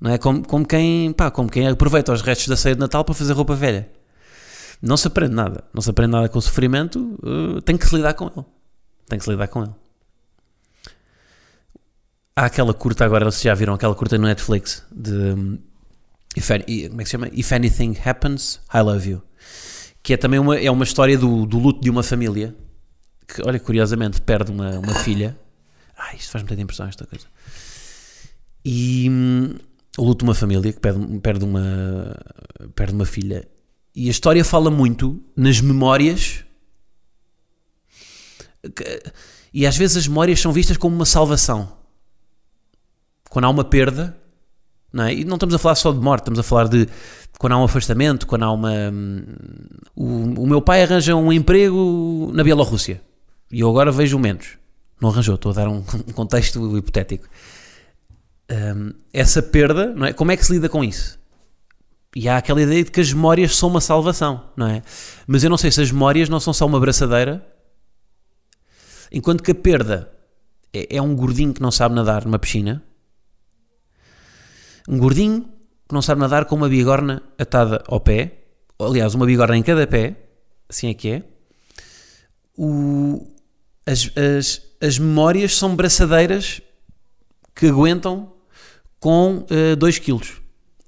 Não 0.00 0.10
é? 0.10 0.18
Como, 0.18 0.44
como, 0.44 0.66
quem, 0.66 1.12
pá, 1.12 1.30
como 1.30 1.48
quem 1.48 1.68
aproveita 1.68 2.12
os 2.12 2.20
restos 2.20 2.48
da 2.48 2.56
ceia 2.56 2.74
de 2.74 2.80
Natal 2.80 3.04
para 3.04 3.14
fazer 3.14 3.32
roupa 3.32 3.54
velha. 3.54 3.88
Não 4.82 4.96
se 4.96 5.06
aprende 5.06 5.34
nada. 5.34 5.64
Não 5.72 5.80
se 5.80 5.88
aprende 5.88 6.12
nada 6.12 6.28
com 6.28 6.38
o 6.38 6.42
sofrimento, 6.42 7.18
eh, 7.24 7.60
tem 7.60 7.76
que 7.76 7.86
se 7.86 7.94
lidar 7.94 8.14
com 8.14 8.26
ele. 8.26 8.44
Tem 9.08 9.18
que 9.18 9.24
se 9.24 9.30
lidar 9.30 9.46
com 9.48 9.62
ele. 9.62 9.72
Há 12.34 12.46
aquela 12.46 12.74
curta 12.74 13.04
agora, 13.04 13.24
vocês 13.24 13.42
já 13.42 13.54
viram 13.54 13.74
aquela 13.74 13.94
curta 13.94 14.18
no 14.18 14.26
Netflix 14.26 14.84
de 14.90 15.12
hum, 15.12 15.58
If, 16.36 16.48
como 16.48 17.00
é 17.00 17.04
que 17.04 17.04
se 17.04 17.10
chama? 17.10 17.28
If 17.28 17.52
Anything 17.52 17.96
Happens, 18.04 18.60
I 18.74 18.80
Love 18.80 19.10
You. 19.10 19.22
Que 20.02 20.14
é 20.14 20.16
também 20.16 20.40
uma, 20.40 20.58
é 20.58 20.70
uma 20.70 20.84
história 20.84 21.16
do, 21.16 21.46
do 21.46 21.58
luto 21.58 21.80
de 21.80 21.90
uma 21.90 22.02
família 22.02 22.54
que, 23.26 23.42
olha, 23.46 23.60
curiosamente, 23.60 24.20
perde 24.20 24.50
uma, 24.50 24.78
uma 24.78 24.94
filha. 24.94 25.38
Ai, 25.96 26.16
isto 26.16 26.30
faz 26.30 26.42
muita 26.42 26.60
impressão, 26.60 26.88
esta 26.88 27.06
coisa. 27.06 27.26
E 28.64 29.08
hum, 29.10 29.54
o 29.98 30.04
luto 30.04 30.24
de 30.24 30.30
uma 30.30 30.34
família 30.34 30.72
que 30.72 30.80
perde, 30.80 31.20
perde, 31.20 31.44
uma, 31.44 32.16
perde 32.74 32.94
uma 32.94 33.04
filha. 33.04 33.46
E 33.94 34.08
a 34.08 34.10
história 34.10 34.44
fala 34.44 34.70
muito 34.70 35.22
nas 35.36 35.60
memórias. 35.60 36.44
e 39.52 39.66
às 39.66 39.76
vezes 39.76 39.96
as 39.98 40.06
memórias 40.08 40.40
são 40.40 40.52
vistas 40.52 40.76
como 40.76 40.94
uma 40.94 41.04
salvação. 41.06 41.76
Quando 43.28 43.44
há 43.46 43.50
uma 43.50 43.64
perda, 43.64 44.16
não 44.92 45.04
é? 45.04 45.14
E 45.14 45.24
não 45.24 45.34
estamos 45.34 45.54
a 45.54 45.58
falar 45.58 45.74
só 45.74 45.92
de 45.92 45.98
morte, 45.98 46.22
estamos 46.22 46.38
a 46.38 46.42
falar 46.42 46.68
de 46.68 46.86
quando 47.38 47.52
há 47.52 47.58
um 47.58 47.64
afastamento, 47.64 48.26
quando 48.26 48.44
há 48.44 48.52
uma. 48.52 48.72
hum, 48.92 49.24
O, 49.96 50.04
o 50.42 50.46
meu 50.46 50.60
pai 50.62 50.82
arranja 50.82 51.14
um 51.16 51.32
emprego 51.32 52.30
na 52.34 52.44
Bielorrússia 52.44 53.00
e 53.50 53.60
eu 53.60 53.68
agora 53.68 53.90
vejo 53.90 54.18
menos. 54.18 54.58
Não 55.00 55.10
arranjou, 55.10 55.34
estou 55.34 55.52
a 55.52 55.54
dar 55.54 55.68
um, 55.68 55.78
um 56.08 56.12
contexto 56.14 56.76
hipotético. 56.76 57.26
Hum, 58.50 58.92
essa 59.12 59.42
perda, 59.42 59.92
não 59.94 60.06
é? 60.06 60.12
Como 60.12 60.30
é 60.30 60.36
que 60.36 60.44
se 60.44 60.52
lida 60.52 60.68
com 60.68 60.84
isso? 60.84 61.18
E 62.14 62.28
há 62.28 62.36
aquela 62.36 62.60
ideia 62.60 62.84
de 62.84 62.90
que 62.90 63.00
as 63.00 63.12
memórias 63.12 63.56
são 63.56 63.68
uma 63.68 63.80
salvação, 63.80 64.50
não 64.56 64.66
é? 64.66 64.82
Mas 65.26 65.42
eu 65.42 65.50
não 65.50 65.56
sei 65.56 65.70
se 65.70 65.80
as 65.80 65.90
memórias 65.90 66.28
não 66.28 66.38
são 66.38 66.52
só 66.52 66.66
uma 66.66 66.78
braçadeira, 66.78 67.46
enquanto 69.10 69.42
que 69.42 69.50
a 69.50 69.54
perda 69.54 70.12
é, 70.72 70.96
é 70.96 71.02
um 71.02 71.14
gordinho 71.16 71.54
que 71.54 71.62
não 71.62 71.70
sabe 71.70 71.94
nadar 71.94 72.24
numa 72.24 72.38
piscina, 72.38 72.82
um 74.88 74.98
gordinho 74.98 75.42
que 75.88 75.94
não 75.94 76.02
sabe 76.02 76.20
nadar 76.20 76.44
com 76.44 76.54
uma 76.54 76.68
bigorna 76.68 77.22
atada 77.38 77.82
ao 77.86 78.00
pé, 78.00 78.44
aliás, 78.78 79.14
uma 79.14 79.24
bigorna 79.24 79.56
em 79.56 79.62
cada 79.62 79.86
pé, 79.86 80.16
assim 80.68 80.88
é 80.88 80.94
que 80.94 81.08
é, 81.08 81.22
o, 82.56 83.26
as, 83.86 84.10
as, 84.16 84.62
as 84.80 84.98
memórias 84.98 85.56
são 85.56 85.74
braçadeiras 85.74 86.60
que 87.54 87.66
aguentam 87.66 88.32
com 89.00 89.44
2 89.78 89.98
kg. 89.98 90.20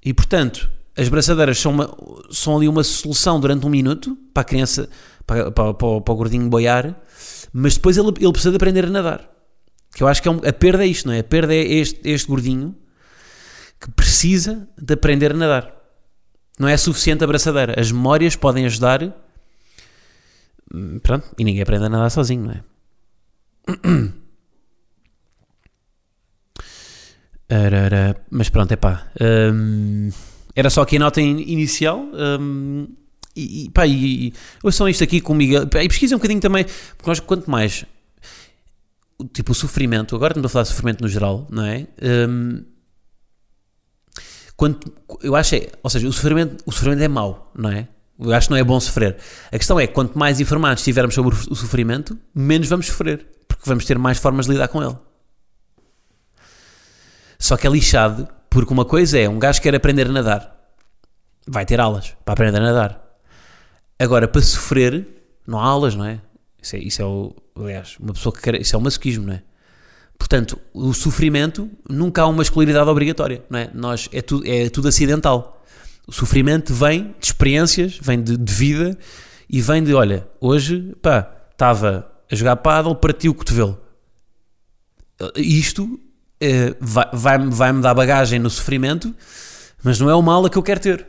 E 0.04 0.12
portanto, 0.12 0.70
as 0.96 1.08
braçadeiras 1.08 1.58
são, 1.58 1.72
uma, 1.72 1.96
são 2.30 2.56
ali 2.56 2.68
uma 2.68 2.84
solução 2.84 3.40
durante 3.40 3.66
um 3.66 3.70
minuto 3.70 4.16
para 4.32 4.42
a 4.42 4.44
criança, 4.44 4.88
para, 5.26 5.50
para, 5.50 5.74
para, 5.74 6.00
para 6.00 6.14
o 6.14 6.16
gordinho 6.16 6.48
boiar, 6.48 6.94
mas 7.52 7.74
depois 7.74 7.96
ele, 7.96 8.08
ele 8.20 8.32
precisa 8.32 8.50
de 8.50 8.56
aprender 8.56 8.84
a 8.84 8.90
nadar. 8.90 9.30
Que 9.94 10.02
eu 10.02 10.08
acho 10.08 10.22
que 10.22 10.28
é 10.28 10.30
um, 10.30 10.40
a 10.44 10.52
perda 10.52 10.84
é 10.84 10.86
isto, 10.86 11.06
não 11.06 11.14
é? 11.14 11.20
A 11.20 11.24
perda 11.24 11.54
é 11.54 11.62
este, 11.62 12.00
este 12.08 12.28
gordinho 12.28 12.76
que 13.80 13.90
precisa 13.90 14.68
de 14.80 14.94
aprender 14.94 15.32
a 15.32 15.36
nadar. 15.36 15.74
Não 16.58 16.68
é 16.68 16.76
suficiente 16.76 17.24
a 17.24 17.26
braçadeira. 17.26 17.78
As 17.78 17.90
memórias 17.90 18.36
podem 18.36 18.64
ajudar. 18.66 19.00
Pronto, 21.02 21.34
e 21.38 21.44
ninguém 21.44 21.62
aprende 21.62 21.86
a 21.86 21.88
nadar 21.88 22.10
sozinho, 22.10 22.44
não 22.44 22.52
é? 22.52 22.62
Mas 28.30 28.48
pronto, 28.48 28.72
é 28.72 28.76
pá. 28.76 29.06
Hum, 29.20 30.10
era 30.54 30.70
só 30.70 30.82
aqui 30.82 30.96
a 30.96 30.98
nota 31.00 31.20
in- 31.20 31.40
inicial. 31.40 32.04
hum, 32.40 32.86
e, 33.36 33.64
e, 33.64 33.70
pá, 33.70 33.86
e, 33.86 34.28
e 34.28 34.32
ouçam 34.62 34.88
isto 34.88 35.02
aqui 35.02 35.20
com 35.20 35.32
o 35.32 35.36
Miguel. 35.36 35.66
Pá, 35.66 35.82
E 35.82 35.88
pesquisem 35.88 36.14
um 36.14 36.18
bocadinho 36.18 36.40
também, 36.40 36.64
porque 36.96 37.10
nós, 37.10 37.18
quanto 37.20 37.50
mais. 37.50 37.84
Tipo, 39.32 39.52
o 39.52 39.54
sofrimento, 39.54 40.14
agora 40.14 40.32
estamos 40.32 40.46
a 40.46 40.52
falar 40.52 40.62
de 40.64 40.68
sofrimento 40.68 41.00
no 41.02 41.08
geral, 41.08 41.46
não 41.50 41.64
é? 41.64 41.86
Hum, 42.28 42.64
quanto, 44.56 44.92
eu 45.22 45.34
acho, 45.34 45.54
é, 45.56 45.68
ou 45.82 45.90
seja, 45.90 46.06
o 46.08 46.12
sofrimento, 46.12 46.62
o 46.66 46.72
sofrimento 46.72 47.02
é 47.02 47.08
mau, 47.08 47.50
não 47.56 47.70
é? 47.70 47.88
Eu 48.18 48.32
acho 48.32 48.46
que 48.48 48.52
não 48.52 48.58
é 48.58 48.62
bom 48.64 48.78
sofrer. 48.78 49.16
A 49.50 49.58
questão 49.58 49.78
é, 49.80 49.86
quanto 49.88 50.16
mais 50.18 50.38
informados 50.40 50.80
estivermos 50.80 51.14
sobre 51.14 51.34
o 51.34 51.54
sofrimento, 51.56 52.16
menos 52.34 52.68
vamos 52.68 52.86
sofrer, 52.86 53.26
porque 53.48 53.64
vamos 53.66 53.84
ter 53.84 53.98
mais 53.98 54.18
formas 54.18 54.46
de 54.46 54.52
lidar 54.52 54.68
com 54.68 54.80
ele. 54.82 54.94
Só 57.38 57.56
que 57.56 57.66
é 57.66 57.70
lixado, 57.70 58.28
porque 58.54 58.72
uma 58.72 58.84
coisa 58.84 59.18
é, 59.18 59.28
um 59.28 59.36
gajo 59.36 59.60
quer 59.60 59.74
aprender 59.74 60.06
a 60.06 60.12
nadar, 60.12 60.56
vai 61.44 61.66
ter 61.66 61.80
aulas 61.80 62.14
para 62.24 62.34
aprender 62.34 62.58
a 62.58 62.60
nadar. 62.60 63.18
Agora, 63.98 64.28
para 64.28 64.40
sofrer, 64.40 65.08
não 65.44 65.58
há 65.58 65.64
aulas, 65.64 65.96
não 65.96 66.04
é? 66.04 66.20
Isso 66.62 66.76
é, 66.76 66.78
isso 66.78 67.02
é 67.02 67.04
o, 67.04 67.34
aliás, 67.56 67.96
uma 67.98 68.12
pessoa 68.12 68.32
que 68.32 68.40
quer, 68.40 68.54
isso 68.60 68.76
é 68.76 68.78
o 68.78 68.80
masoquismo, 68.80 69.26
não 69.26 69.34
é? 69.34 69.42
Portanto, 70.16 70.56
o 70.72 70.94
sofrimento 70.94 71.68
nunca 71.90 72.22
há 72.22 72.28
uma 72.28 72.44
escolaridade 72.44 72.88
obrigatória, 72.88 73.42
não 73.50 73.58
é? 73.58 73.70
Nós, 73.74 74.08
é, 74.12 74.22
tudo, 74.22 74.46
é 74.46 74.68
tudo 74.70 74.86
acidental. 74.86 75.60
O 76.06 76.12
sofrimento 76.12 76.72
vem 76.72 77.12
de 77.18 77.26
experiências, 77.26 77.98
vem 78.00 78.22
de, 78.22 78.36
de 78.36 78.52
vida 78.52 78.96
e 79.50 79.60
vem 79.60 79.82
de, 79.82 79.92
olha, 79.94 80.28
hoje, 80.40 80.94
pá, 81.02 81.28
estava 81.50 82.08
a 82.30 82.34
jogar 82.36 82.54
paddle, 82.54 82.94
partiu 82.94 83.32
o 83.32 83.34
cotovelo. 83.34 83.80
Isto 85.34 85.98
eh, 86.44 86.76
vai- 86.80 87.08
vai-me 87.12 87.50
vai-me 87.50 87.80
dar 87.82 87.94
bagagem 87.94 88.38
no 88.38 88.50
sofrimento, 88.50 89.14
mas 89.82 89.98
não 90.00 90.08
é 90.10 90.14
uma 90.14 90.32
aula 90.34 90.48
que 90.50 90.56
eu 90.58 90.62
quero 90.62 90.80
ter. 90.80 91.06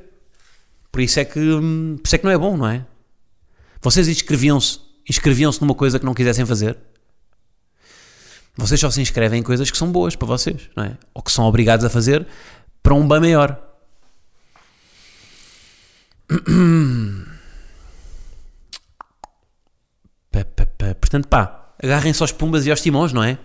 Por 0.92 1.02
isso 1.02 1.20
é 1.20 1.26
que, 1.26 1.40
hum, 1.40 1.98
por 1.98 2.08
isso 2.08 2.16
é 2.16 2.18
que 2.20 2.24
não 2.26 2.32
é 2.32 2.38
bom, 2.38 2.56
não 2.58 2.68
é? 2.68 2.86
Vocês 3.82 4.08
inscreviam-se 4.08 4.80
inscreviam-se 5.08 5.62
numa 5.62 5.76
coisa 5.76 6.00
que 6.00 6.06
não 6.06 6.14
quisessem 6.16 6.46
fazer. 6.46 6.78
Vocês 8.58 8.80
só 8.80 8.90
se 8.90 9.02
inscrevem 9.02 9.40
em 9.42 9.44
coisas 9.44 9.70
que 9.70 9.78
são 9.78 9.92
boas 9.92 10.16
para 10.16 10.28
vocês, 10.28 10.70
não 10.76 10.84
é? 10.86 10.98
Ou 11.14 11.22
que 11.22 11.32
são 11.32 11.46
obrigados 11.46 11.86
a 11.86 11.90
fazer 11.90 12.26
para 12.82 12.94
um 12.96 13.08
bem 13.08 13.20
maior. 13.20 13.62
Portanto, 21.00 21.28
pá, 21.28 21.74
agarrem-se 21.82 22.22
aos 22.22 22.32
pumbas 22.32 22.66
e 22.66 22.72
aos 22.72 22.82
timões, 22.82 23.14
não 23.14 23.24
é? 23.24 23.38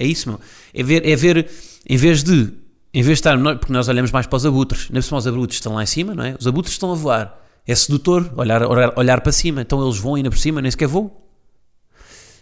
É 0.00 0.06
isso, 0.06 0.30
meu. 0.30 0.40
É 0.72 0.82
ver, 0.82 1.06
é 1.06 1.14
ver 1.14 1.50
em 1.86 1.96
vez 1.98 2.24
de, 2.24 2.54
em 2.94 3.02
vez 3.02 3.20
de 3.20 3.28
estar, 3.28 3.38
porque 3.58 3.72
nós 3.72 3.86
olhamos 3.86 4.10
mais 4.10 4.26
para 4.26 4.36
os 4.38 4.46
abutres, 4.46 4.88
nem 4.88 5.02
cima 5.02 5.18
os 5.18 5.26
abutres 5.26 5.58
estão 5.58 5.74
lá 5.74 5.82
em 5.82 5.86
cima, 5.86 6.14
não 6.14 6.24
é? 6.24 6.34
Os 6.40 6.46
abutres 6.46 6.72
estão 6.72 6.90
a 6.90 6.94
voar. 6.94 7.38
É 7.66 7.74
sedutor 7.74 8.32
olhar, 8.34 8.62
olhar, 8.62 8.98
olhar 8.98 9.20
para 9.20 9.30
cima, 9.30 9.60
então 9.60 9.84
eles 9.84 9.98
vão 9.98 10.14
ainda 10.14 10.30
por 10.30 10.38
cima, 10.38 10.62
nem 10.62 10.70
sequer 10.70 10.88
voam. 10.88 11.12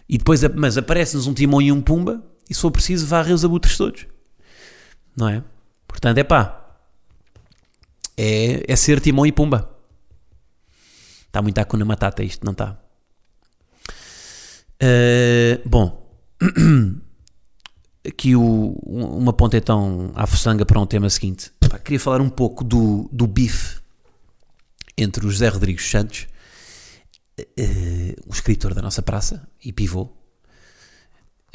E 0.07 0.17
depois, 0.17 0.41
mas 0.55 0.77
aparece-nos 0.77 1.27
um 1.27 1.33
timão 1.33 1.61
e 1.61 1.69
um 1.69 1.81
pumba, 1.81 2.23
e 2.49 2.53
se 2.53 2.61
for 2.61 2.71
preciso, 2.71 3.05
varrem 3.05 3.33
os 3.33 3.43
abutres 3.43 3.75
todos. 3.75 4.07
Não 5.15 5.27
é? 5.27 5.43
Portanto, 5.85 6.17
é 6.17 6.23
pá. 6.23 6.77
É, 8.17 8.71
é 8.71 8.75
ser 8.77 9.01
timão 9.01 9.25
e 9.25 9.33
pumba. 9.33 9.69
Está 11.27 11.41
muito 11.41 11.57
acuna 11.57 11.83
matata 11.83 12.23
isto, 12.23 12.45
não 12.45 12.53
está? 12.53 12.79
Eh, 14.79 15.59
bom, 15.65 16.09
aqui 18.09 18.35
o, 18.35 18.77
um- 18.85 19.17
uma 19.17 19.33
ponta 19.33 19.57
então 19.57 20.11
à 20.15 20.27
fuçanga 20.27 20.65
para 20.65 20.79
um 20.79 20.85
tema 20.85 21.09
seguinte. 21.09 21.51
Pá, 21.69 21.77
queria 21.79 21.99
falar 21.99 22.21
um 22.21 22.29
pouco 22.29 22.63
do, 22.63 23.09
do 23.11 23.25
bife 23.27 23.79
entre 24.97 25.25
o 25.25 25.31
José 25.31 25.47
Rodrigues 25.47 25.89
Santos, 25.89 26.27
eh, 27.57 28.15
o 28.27 28.33
escritor 28.33 28.73
da 28.73 28.81
nossa 28.81 29.01
praça 29.01 29.47
e 29.63 29.71
pivô, 29.71 30.09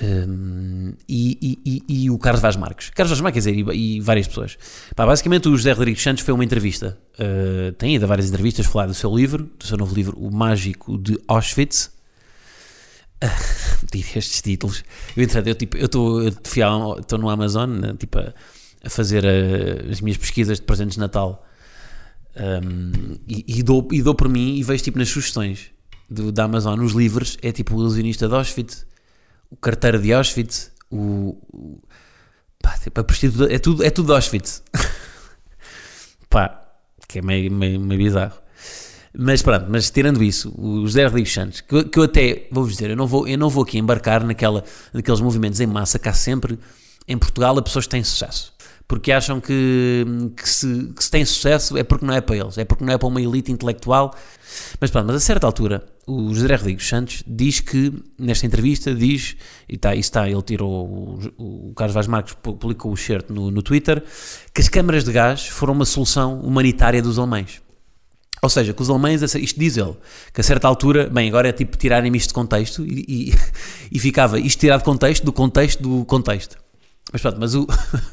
um, 0.02 0.92
e, 1.08 1.38
e- 1.64 1.82
e- 1.88 2.04
e 2.04 2.10
o 2.10 2.18
Carlos 2.18 2.42
Vaz 2.42 2.56
Marques. 2.56 2.90
Carlos 2.90 3.10
Vaz 3.10 3.20
Marques, 3.20 3.44
quer 3.44 3.50
dizer, 3.52 3.72
e, 3.74 4.00
várias 4.00 4.26
pessoas. 4.26 4.56
Pá, 4.96 5.06
basicamente, 5.06 5.48
o 5.48 5.56
José 5.56 5.72
Rodrigues 5.72 6.02
Santos 6.02 6.24
foi 6.24 6.34
uma 6.34 6.44
entrevista. 6.44 6.98
Uh, 7.18 7.72
tem 7.72 7.94
ido 7.94 8.04
a 8.04 8.08
várias 8.08 8.28
entrevistas 8.28 8.66
falar 8.66 8.86
do 8.86 8.94
seu 8.94 9.14
livro, 9.14 9.44
do 9.58 9.64
seu 9.66 9.76
novo 9.76 9.94
livro, 9.94 10.18
O 10.18 10.30
Mágico 10.34 10.98
de 10.98 11.18
Auschwitz. 11.28 11.92
Tive 13.90 14.18
estes 14.18 14.42
títulos. 14.42 14.84
Eu, 15.16 15.26
eu 15.44 15.54
tipo, 15.54 15.76
eu 15.76 15.86
estou 15.86 17.18
no 17.18 17.28
Amazon, 17.28 17.70
né, 17.70 17.94
tipo, 17.98 18.18
a, 18.18 18.32
a 18.84 18.90
fazer 18.90 19.24
uh, 19.24 19.90
as 19.90 20.00
minhas 20.00 20.16
pesquisas 20.16 20.58
de 20.58 20.64
presentes 20.64 20.94
de 20.94 21.00
Natal. 21.00 21.46
Um, 22.36 23.16
e, 23.28 23.44
e 23.58 23.62
dou, 23.62 23.86
e 23.92 24.02
dou 24.02 24.14
por 24.14 24.28
mim 24.28 24.56
e 24.56 24.62
vejo 24.64 24.82
tipo 24.82 24.98
nas 24.98 25.08
sugestões 25.08 25.70
do, 26.10 26.32
da 26.32 26.44
Amazon, 26.44 26.80
os 26.80 26.92
livros, 26.92 27.38
é 27.40 27.52
tipo 27.52 27.76
o 27.76 27.80
ilusionista 27.80 28.28
de 28.28 28.34
Auschwitz, 28.34 28.86
o 29.50 29.56
carteiro 29.56 30.00
de 30.00 30.12
Auschwitz, 30.12 30.72
o. 30.90 31.38
o 31.52 31.82
pá, 32.60 32.76
tipo, 32.78 33.00
a 33.00 33.04
prostituta, 33.04 33.52
é 33.52 33.58
tudo, 33.58 33.84
é 33.84 33.90
tudo 33.90 34.06
de 34.06 34.12
Auschwitz. 34.12 34.62
pá, 36.28 36.60
que 37.08 37.20
é 37.20 37.22
meio, 37.22 37.52
meio, 37.52 37.80
meio 37.80 38.00
bizarro. 38.02 38.43
Mas 39.16 39.42
pronto, 39.42 39.66
mas 39.68 39.90
tirando 39.90 40.22
isso, 40.24 40.52
o 40.58 40.80
José 40.86 41.04
Rodrigues 41.04 41.32
Santos, 41.32 41.60
que, 41.60 41.84
que 41.84 41.98
eu 41.98 42.02
até 42.02 42.48
vou-vos 42.50 42.72
dizer, 42.72 42.90
eu 42.90 42.96
não 42.96 43.06
vou, 43.06 43.28
eu 43.28 43.38
não 43.38 43.48
vou 43.48 43.62
aqui 43.62 43.78
embarcar 43.78 44.24
naquela, 44.24 44.64
naqueles 44.92 45.20
movimentos 45.20 45.60
em 45.60 45.66
massa 45.66 46.00
que 46.00 46.08
há 46.08 46.12
sempre 46.12 46.58
em 47.06 47.16
Portugal 47.16 47.56
a 47.56 47.62
pessoas 47.62 47.86
que 47.86 47.92
têm 47.92 48.02
sucesso. 48.02 48.52
Porque 48.86 49.12
acham 49.12 49.40
que, 49.40 50.04
que, 50.36 50.46
se, 50.48 50.92
que 50.94 51.02
se 51.02 51.10
tem 51.10 51.24
sucesso 51.24 51.76
é 51.78 51.82
porque 51.82 52.04
não 52.04 52.12
é 52.12 52.20
para 52.20 52.36
eles, 52.36 52.58
é 52.58 52.64
porque 52.66 52.84
não 52.84 52.92
é 52.92 52.98
para 52.98 53.08
uma 53.08 53.22
elite 53.22 53.50
intelectual. 53.50 54.14
Mas 54.78 54.90
pronto, 54.90 55.06
mas 55.06 55.16
a 55.16 55.20
certa 55.20 55.46
altura, 55.46 55.82
o 56.06 56.34
José 56.34 56.54
Rodrigues 56.54 56.86
Santos 56.86 57.22
diz 57.26 57.60
que, 57.60 57.92
nesta 58.18 58.44
entrevista, 58.44 58.94
diz, 58.94 59.36
e 59.68 59.76
está, 59.76 59.94
isso 59.94 60.08
está 60.08 60.28
ele 60.28 60.42
tirou, 60.42 60.70
o, 61.38 61.68
o 61.70 61.72
Carlos 61.74 61.94
Vaz 61.94 62.06
Marques 62.06 62.34
pu- 62.34 62.56
publicou 62.56 62.92
o 62.92 62.96
shirt 62.96 63.30
no, 63.30 63.50
no 63.50 63.62
Twitter, 63.62 64.04
que 64.52 64.60
as 64.60 64.68
câmaras 64.68 65.02
de 65.04 65.12
gás 65.12 65.46
foram 65.46 65.72
uma 65.72 65.86
solução 65.86 66.40
humanitária 66.40 67.00
dos 67.00 67.18
alemães. 67.18 67.63
Ou 68.44 68.48
seja, 68.50 68.74
que 68.74 68.82
os 68.82 68.90
alemães, 68.90 69.22
isto 69.22 69.58
diz 69.58 69.78
ele, 69.78 69.94
que 70.32 70.38
a 70.40 70.44
certa 70.44 70.68
altura, 70.68 71.08
bem, 71.08 71.28
agora 71.30 71.48
é 71.48 71.52
tipo 71.52 71.78
tirarem 71.78 72.14
isto 72.14 72.28
de 72.28 72.34
contexto 72.34 72.84
e, 72.84 73.04
e, 73.08 73.34
e 73.90 73.98
ficava 73.98 74.38
isto 74.38 74.60
tirado 74.60 74.80
de 74.80 74.84
contexto, 74.84 75.24
do 75.24 75.32
contexto, 75.32 75.82
do 75.82 76.04
contexto. 76.04 76.58
Mas 77.10 77.22
pronto, 77.22 77.38
mas 77.40 77.54
o, 77.54 77.66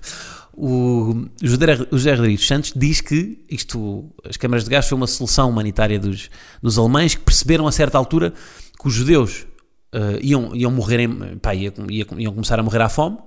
o 0.55 1.25
José, 1.41 2.13
Rodrigues 2.15 2.47
Santos 2.47 2.71
diz 2.75 3.01
que 3.01 3.43
isto, 3.49 4.09
as 4.23 4.37
câmaras 4.37 4.63
de 4.63 4.69
gás 4.69 4.87
foi 4.87 4.97
uma 4.97 5.07
solução 5.07 5.49
humanitária 5.49 5.99
dos, 5.99 6.29
dos 6.61 6.77
alemães 6.77 7.15
que 7.15 7.21
perceberam 7.21 7.67
a 7.67 7.71
certa 7.71 7.97
altura 7.97 8.33
que 8.79 8.87
os 8.87 8.93
judeus 8.93 9.45
eh, 9.91 10.19
iam, 10.21 10.55
iam 10.55 10.71
morrer, 10.71 11.01
em, 11.01 11.37
pá, 11.39 11.53
ia- 11.53 11.73
ia- 11.89 12.07
iam 12.17 12.33
começar 12.33 12.57
a 12.57 12.63
morrer 12.63 12.81
à 12.81 12.87
fome 12.87 13.17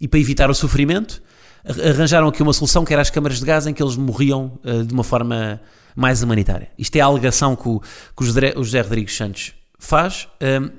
e 0.00 0.08
para 0.08 0.18
evitar 0.18 0.48
o 0.50 0.54
sofrimento 0.54 1.22
arranjaram 1.64 2.28
aqui 2.28 2.42
uma 2.42 2.52
solução 2.52 2.84
que 2.84 2.92
era 2.92 3.02
as 3.02 3.10
câmaras 3.10 3.38
de 3.38 3.46
gás 3.46 3.66
em 3.66 3.72
que 3.72 3.82
eles 3.82 3.96
morriam 3.96 4.58
eh, 4.64 4.82
de 4.82 4.92
uma 4.92 5.04
forma 5.04 5.60
mais 5.96 6.22
humanitária. 6.22 6.68
Isto 6.78 6.96
é 6.96 7.00
a 7.00 7.06
alegação 7.06 7.56
que 7.56 7.68
o, 7.68 7.80
que 7.80 8.22
o 8.22 8.64
José, 8.64 8.80
Rodrigues 8.80 9.16
Santos 9.16 9.52
faz, 9.78 10.28
ehm, 10.40 10.70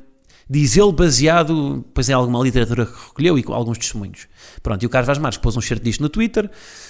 diz 0.49 0.77
ele 0.77 0.91
baseado 0.91 1.83
pois, 1.93 2.09
em 2.09 2.13
alguma 2.13 2.43
literatura 2.43 2.85
que 2.85 3.07
recolheu 3.07 3.39
e 3.39 3.43
com 3.43 3.53
alguns 3.53 3.77
testemunhos. 3.77 4.27
Pronto, 4.61 4.83
e 4.83 4.85
o 4.85 4.89
Carlos 4.89 5.07
Vaz 5.07 5.17
Marques 5.17 5.39
pôs 5.39 5.57
um 5.57 5.61
shirt 5.61 5.81
disto 5.81 6.01
no 6.01 6.09
Twitter, 6.09 6.49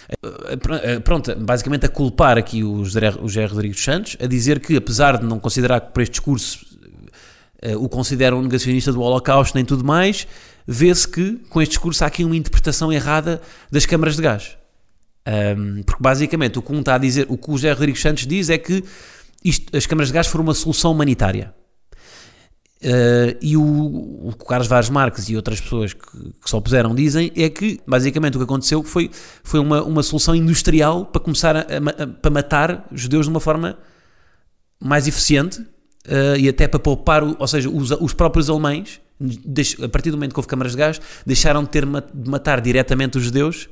eh, 0.10 1.00
pronto, 1.00 1.34
basicamente 1.36 1.86
a 1.86 1.90
culpar 1.90 2.38
aqui 2.38 2.64
o 2.64 2.84
José, 2.84 3.10
o 3.22 3.28
José 3.28 3.46
Rodrigues 3.46 3.82
Santos, 3.82 4.18
a 4.20 4.26
dizer 4.26 4.60
que 4.60 4.76
apesar 4.76 5.18
de 5.18 5.26
não 5.26 5.40
considerar 5.40 5.80
que 5.80 5.94
por 5.94 6.02
este 6.02 6.14
discurso 6.14 6.75
o 7.80 7.90
considera 7.90 8.36
um 8.36 8.42
negacionista 8.42 8.92
do 8.92 9.02
Holocausto 9.02 9.56
nem 9.56 9.66
tudo 9.66 9.84
mais, 9.84 10.28
vê-se 10.68 11.08
que 11.08 11.38
com 11.50 11.62
este 11.62 11.72
discurso 11.72 12.04
há 12.04 12.08
aqui 12.08 12.24
uma 12.24 12.36
interpretação 12.36 12.92
errada 12.92 13.42
das 13.72 13.86
câmaras 13.86 14.16
de 14.16 14.22
gás. 14.22 14.58
Um, 15.28 15.82
porque 15.84 16.02
basicamente 16.04 16.60
o 16.60 16.62
que 16.62 16.72
um 16.72 16.80
está 16.80 16.96
a 16.96 16.98
dizer, 17.00 17.26
o 17.30 17.38
que 17.38 17.50
o 17.50 17.54
José 17.54 17.72
Rodrigues 17.72 18.02
Santos 18.02 18.28
diz 18.28 18.50
é 18.50 18.58
que 18.58 18.84
isto- 19.44 19.76
as 19.76 19.86
câmaras 19.86 20.10
de 20.10 20.14
gás 20.14 20.28
foram 20.28 20.44
uma 20.44 20.54
solução 20.54 20.92
humanitária. 20.92 21.54
Uh, 22.84 23.34
e 23.42 23.58
o, 23.58 23.64
o 24.28 24.34
que 24.38 24.44
o 24.44 24.48
Carlos 24.48 24.68
Vaz 24.68 24.90
Marques 24.90 25.28
e 25.30 25.36
outras 25.36 25.60
pessoas 25.60 25.94
que, 25.94 26.02
que 26.02 26.50
se 26.50 26.56
opuseram 26.56 26.94
dizem 26.94 27.32
é 27.36 27.50
que, 27.50 27.80
basicamente, 27.88 28.36
o 28.36 28.40
que 28.40 28.44
aconteceu 28.44 28.84
foi, 28.84 29.10
foi 29.44 29.60
uma, 29.60 29.82
uma 29.82 30.04
solução 30.04 30.36
industrial 30.36 31.06
para 31.06 31.22
começar 31.22 31.56
a, 31.56 31.62
a, 31.62 32.04
a 32.04 32.08
para 32.08 32.30
matar 32.30 32.88
judeus 32.92 33.26
de 33.26 33.32
uma 33.32 33.40
forma 33.40 33.80
mais 34.80 35.08
eficiente 35.08 35.66
uh, 36.06 36.38
e 36.38 36.48
até 36.50 36.68
para 36.68 36.80
poupar, 36.80 37.24
o, 37.24 37.36
ou 37.40 37.48
seja, 37.48 37.70
os, 37.70 37.92
os 37.92 38.14
próprios 38.14 38.50
alemães, 38.50 39.00
deix, 39.20 39.76
a 39.82 39.90
partir 39.90 40.12
do 40.12 40.18
momento 40.18 40.34
que 40.34 40.40
houve 40.40 40.48
câmaras 40.48 40.74
de 40.74 40.78
gás, 40.78 41.02
deixaram 41.26 41.64
de 41.64 41.70
ter 41.70 41.86
de 41.86 42.30
matar 42.30 42.62
diretamente 42.62 43.18
os 43.18 43.24
judeus 43.24 43.70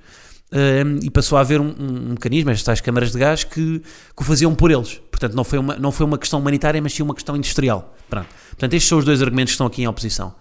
uh, 0.51 0.99
e 1.01 1.09
passou 1.09 1.37
a 1.37 1.41
haver 1.41 1.59
um, 1.61 1.73
um, 1.79 2.09
mecanismo, 2.11 2.51
estas 2.51 2.81
câmaras 2.81 3.11
de 3.11 3.19
gás, 3.19 3.43
que, 3.43 3.79
que 3.79 4.21
o 4.21 4.23
faziam 4.23 4.53
por 4.55 4.71
eles. 4.71 5.01
Portanto, 5.11 5.33
não 5.33 5.43
foi, 5.43 5.59
uma, 5.59 5.75
não 5.75 5.91
foi 5.91 6.05
uma 6.05 6.17
questão 6.17 6.39
humanitária, 6.39 6.81
mas 6.81 6.93
sim 6.93 7.03
uma 7.03 7.13
questão 7.13 7.35
industrial. 7.35 7.95
Pronto. 8.09 8.27
Portanto, 8.49 8.73
estes 8.73 8.89
são 8.89 8.97
os 8.97 9.05
dois 9.05 9.21
argumentos 9.21 9.51
que 9.51 9.55
estão 9.55 9.67
aqui 9.67 9.81
em 9.83 9.87
oposição. 9.87 10.35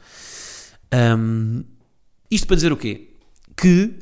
Isto 2.31 2.47
para 2.47 2.57
dizer 2.57 2.73
o 2.73 2.77
quê? 2.77 3.09
Que, 3.57 3.95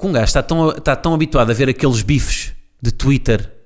um, 0.00 0.08
um 0.08 0.12
gajo 0.12 0.24
está 0.24 0.42
tão, 0.42 0.70
está 0.70 0.94
tão 0.94 1.14
habituado 1.14 1.50
a 1.50 1.54
ver 1.54 1.68
aqueles 1.68 2.02
bifes 2.02 2.52
de 2.80 2.92
Twitter 2.92 3.57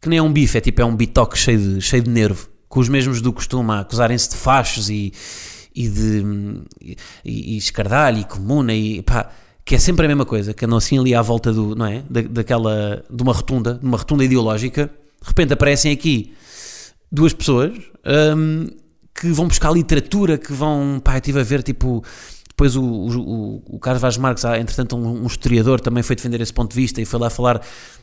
que 0.00 0.08
nem 0.08 0.18
é 0.18 0.22
um 0.22 0.32
bife, 0.32 0.58
é 0.58 0.60
tipo 0.60 0.80
é 0.80 0.84
um 0.84 0.94
bitoque 0.94 1.38
cheio 1.38 1.58
de, 1.58 1.80
cheio 1.80 2.02
de 2.02 2.10
nervo, 2.10 2.48
com 2.68 2.80
os 2.80 2.88
mesmos 2.88 3.20
do 3.20 3.32
costume 3.32 3.70
a 3.72 3.80
acusarem-se 3.80 4.30
de 4.30 4.36
fachos 4.36 4.90
e, 4.90 5.12
e 5.74 5.88
de 5.88 6.24
e, 7.24 7.54
e 7.54 7.56
escardalho 7.56 8.18
e 8.18 8.24
comuna 8.24 8.74
e 8.74 9.02
pá, 9.02 9.30
que 9.64 9.74
é 9.74 9.78
sempre 9.78 10.06
a 10.06 10.08
mesma 10.08 10.24
coisa, 10.24 10.54
que 10.54 10.64
andam 10.64 10.78
assim 10.78 10.98
ali 10.98 11.14
à 11.14 11.20
volta 11.20 11.52
do, 11.52 11.74
não 11.74 11.86
é? 11.86 12.02
Da, 12.08 12.22
daquela, 12.22 13.04
de 13.10 13.22
uma 13.22 13.32
rotunda, 13.32 13.74
de 13.74 13.84
uma 13.84 13.98
rotunda 13.98 14.24
ideológica, 14.24 14.86
de 15.20 15.28
repente 15.28 15.52
aparecem 15.52 15.92
aqui 15.92 16.32
duas 17.10 17.32
pessoas 17.32 17.72
um, 18.36 18.68
que 19.12 19.28
vão 19.32 19.48
buscar 19.48 19.72
literatura, 19.72 20.38
que 20.38 20.52
vão, 20.52 21.00
pá, 21.02 21.16
estive 21.16 21.40
a 21.40 21.42
ver 21.42 21.62
tipo 21.62 22.04
depois 22.56 22.74
o, 22.74 22.82
o, 22.82 23.62
o 23.76 23.78
Carlos 23.78 24.00
Vaz 24.00 24.16
Marques, 24.16 24.42
entretanto 24.44 24.96
um, 24.96 25.24
um, 25.24 25.26
historiador, 25.26 25.78
também 25.78 26.02
foi 26.02 26.16
defender 26.16 26.40
esse 26.40 26.54
ponto 26.54 26.70
de 26.70 26.76
vista 26.76 27.02
e 27.02 27.04
foi 27.04 27.20
lá 27.20 27.28
falar 27.28 27.60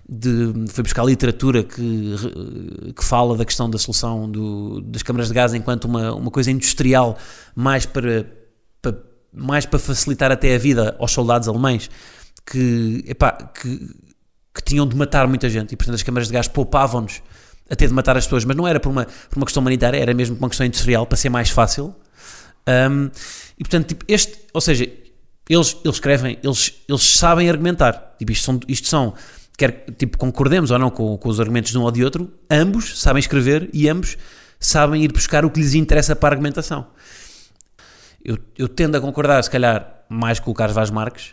de. 0.07 0.53
foi 0.69 0.83
buscar 0.83 1.03
literatura 1.03 1.63
que, 1.63 2.15
que 2.95 3.03
fala 3.03 3.35
da 3.35 3.43
questão 3.43 3.67
da 3.67 3.79
solução 3.79 4.29
do, 4.29 4.79
das 4.81 5.01
câmaras 5.01 5.29
de 5.29 5.33
gás 5.33 5.55
enquanto 5.55 5.85
uma, 5.85 6.13
uma 6.13 6.29
coisa 6.29 6.51
industrial 6.51 7.17
mais 7.55 7.87
para, 7.87 8.27
para, 8.79 8.95
mais 9.33 9.65
para 9.65 9.79
facilitar 9.79 10.31
até 10.31 10.53
a 10.53 10.59
vida 10.59 10.95
aos 10.99 11.11
soldados 11.11 11.47
alemães 11.47 11.89
que, 12.45 13.03
epá, 13.07 13.31
que, 13.31 13.89
que 14.53 14.63
tinham 14.63 14.85
de 14.87 14.95
matar 14.95 15.27
muita 15.27 15.49
gente 15.49 15.73
e 15.73 15.75
portanto 15.75 15.95
as 15.95 16.03
câmaras 16.03 16.27
de 16.27 16.33
gás 16.33 16.47
poupavam-nos 16.47 17.23
até 17.67 17.87
de 17.87 17.93
matar 17.93 18.15
as 18.17 18.25
pessoas, 18.25 18.45
mas 18.45 18.55
não 18.55 18.67
era 18.67 18.79
por 18.79 18.89
uma, 18.89 19.05
por 19.05 19.37
uma 19.37 19.47
questão 19.47 19.61
humanitária, 19.61 19.97
era 19.97 20.13
mesmo 20.13 20.35
por 20.35 20.43
uma 20.43 20.49
questão 20.49 20.67
industrial 20.67 21.07
para 21.07 21.17
ser 21.17 21.29
mais 21.29 21.49
fácil. 21.49 21.95
Um, 22.67 23.09
e 23.57 23.63
portanto, 23.63 23.87
tipo, 23.87 24.05
este, 24.07 24.39
ou 24.53 24.61
seja, 24.61 24.83
eles, 25.49 25.77
eles 25.83 25.95
escrevem, 25.95 26.39
eles, 26.43 26.73
eles 26.87 27.01
sabem 27.01 27.49
argumentar. 27.49 28.15
Tipo, 28.17 28.31
isto 28.31 28.45
são, 28.45 28.59
isto 28.67 28.87
são 28.87 29.13
quer 29.57 29.85
tipo, 29.97 30.17
concordemos 30.17 30.71
ou 30.71 30.79
não 30.79 30.89
com, 30.89 31.17
com 31.17 31.29
os 31.29 31.39
argumentos 31.39 31.71
de 31.71 31.77
um 31.77 31.83
ou 31.83 31.91
de 31.91 32.03
outro, 32.03 32.31
ambos 32.49 32.99
sabem 32.99 33.19
escrever 33.19 33.69
e 33.73 33.87
ambos 33.87 34.17
sabem 34.59 35.03
ir 35.03 35.11
buscar 35.11 35.45
o 35.45 35.49
que 35.49 35.59
lhes 35.59 35.73
interessa 35.73 36.15
para 36.15 36.29
a 36.29 36.31
argumentação. 36.31 36.87
Eu, 38.23 38.37
eu 38.57 38.67
tendo 38.69 38.95
a 38.95 39.01
concordar, 39.01 39.43
se 39.43 39.49
calhar, 39.49 40.05
mais 40.09 40.39
com 40.39 40.49
o 40.49 40.53
Carlos 40.53 40.75
Vaz 40.75 40.89
Marques, 40.89 41.31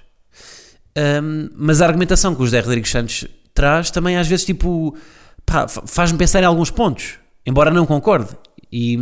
um, 1.23 1.49
mas 1.55 1.81
a 1.81 1.87
argumentação 1.87 2.35
que 2.35 2.43
o 2.43 2.45
José 2.45 2.61
Rodrigues 2.61 2.91
Santos 2.91 3.27
traz 3.55 3.91
também 3.91 4.17
às 4.17 4.27
vezes 4.27 4.45
tipo 4.45 4.97
faz-me 5.87 6.19
pensar 6.19 6.43
em 6.43 6.47
alguns 6.47 6.71
pontos, 6.71 7.19
embora 7.47 7.71
não 7.71 7.87
concorde. 7.87 8.37
E, 8.73 8.97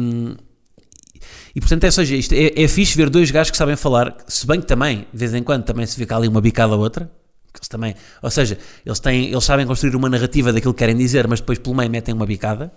e 1.55 1.61
portanto, 1.61 1.85
é, 1.85 1.91
seja, 1.91 2.17
isto 2.17 2.33
é, 2.33 2.63
é 2.63 2.69
fixe 2.69 2.97
ver 2.97 3.11
dois 3.11 3.31
gajos 3.31 3.51
que 3.51 3.57
sabem 3.57 3.77
falar, 3.77 4.17
se 4.27 4.47
bem 4.47 4.61
que 4.61 4.67
também, 4.67 5.07
de 5.13 5.19
vez 5.19 5.35
em 5.35 5.43
quando, 5.43 5.65
também 5.65 5.87
se 5.87 6.05
cá 6.07 6.17
ali 6.17 6.29
uma 6.29 6.41
bicada 6.41 6.75
ou 6.75 6.81
outra. 6.81 7.11
Eles 7.55 7.69
também, 7.69 7.95
ou 8.23 8.31
seja, 8.31 8.59
eles, 8.87 9.01
têm, 9.01 9.31
eles 9.33 9.45
sabem 9.45 9.67
construir 9.67 9.97
uma 9.97 10.09
narrativa 10.09 10.53
daquilo 10.53 10.73
que 10.73 10.79
querem 10.79 10.97
dizer, 10.97 11.27
mas 11.27 11.41
depois 11.41 11.59
pelo 11.59 11.75
meio 11.75 11.91
metem 11.91 12.15
uma 12.15 12.27
bicada. 12.27 12.73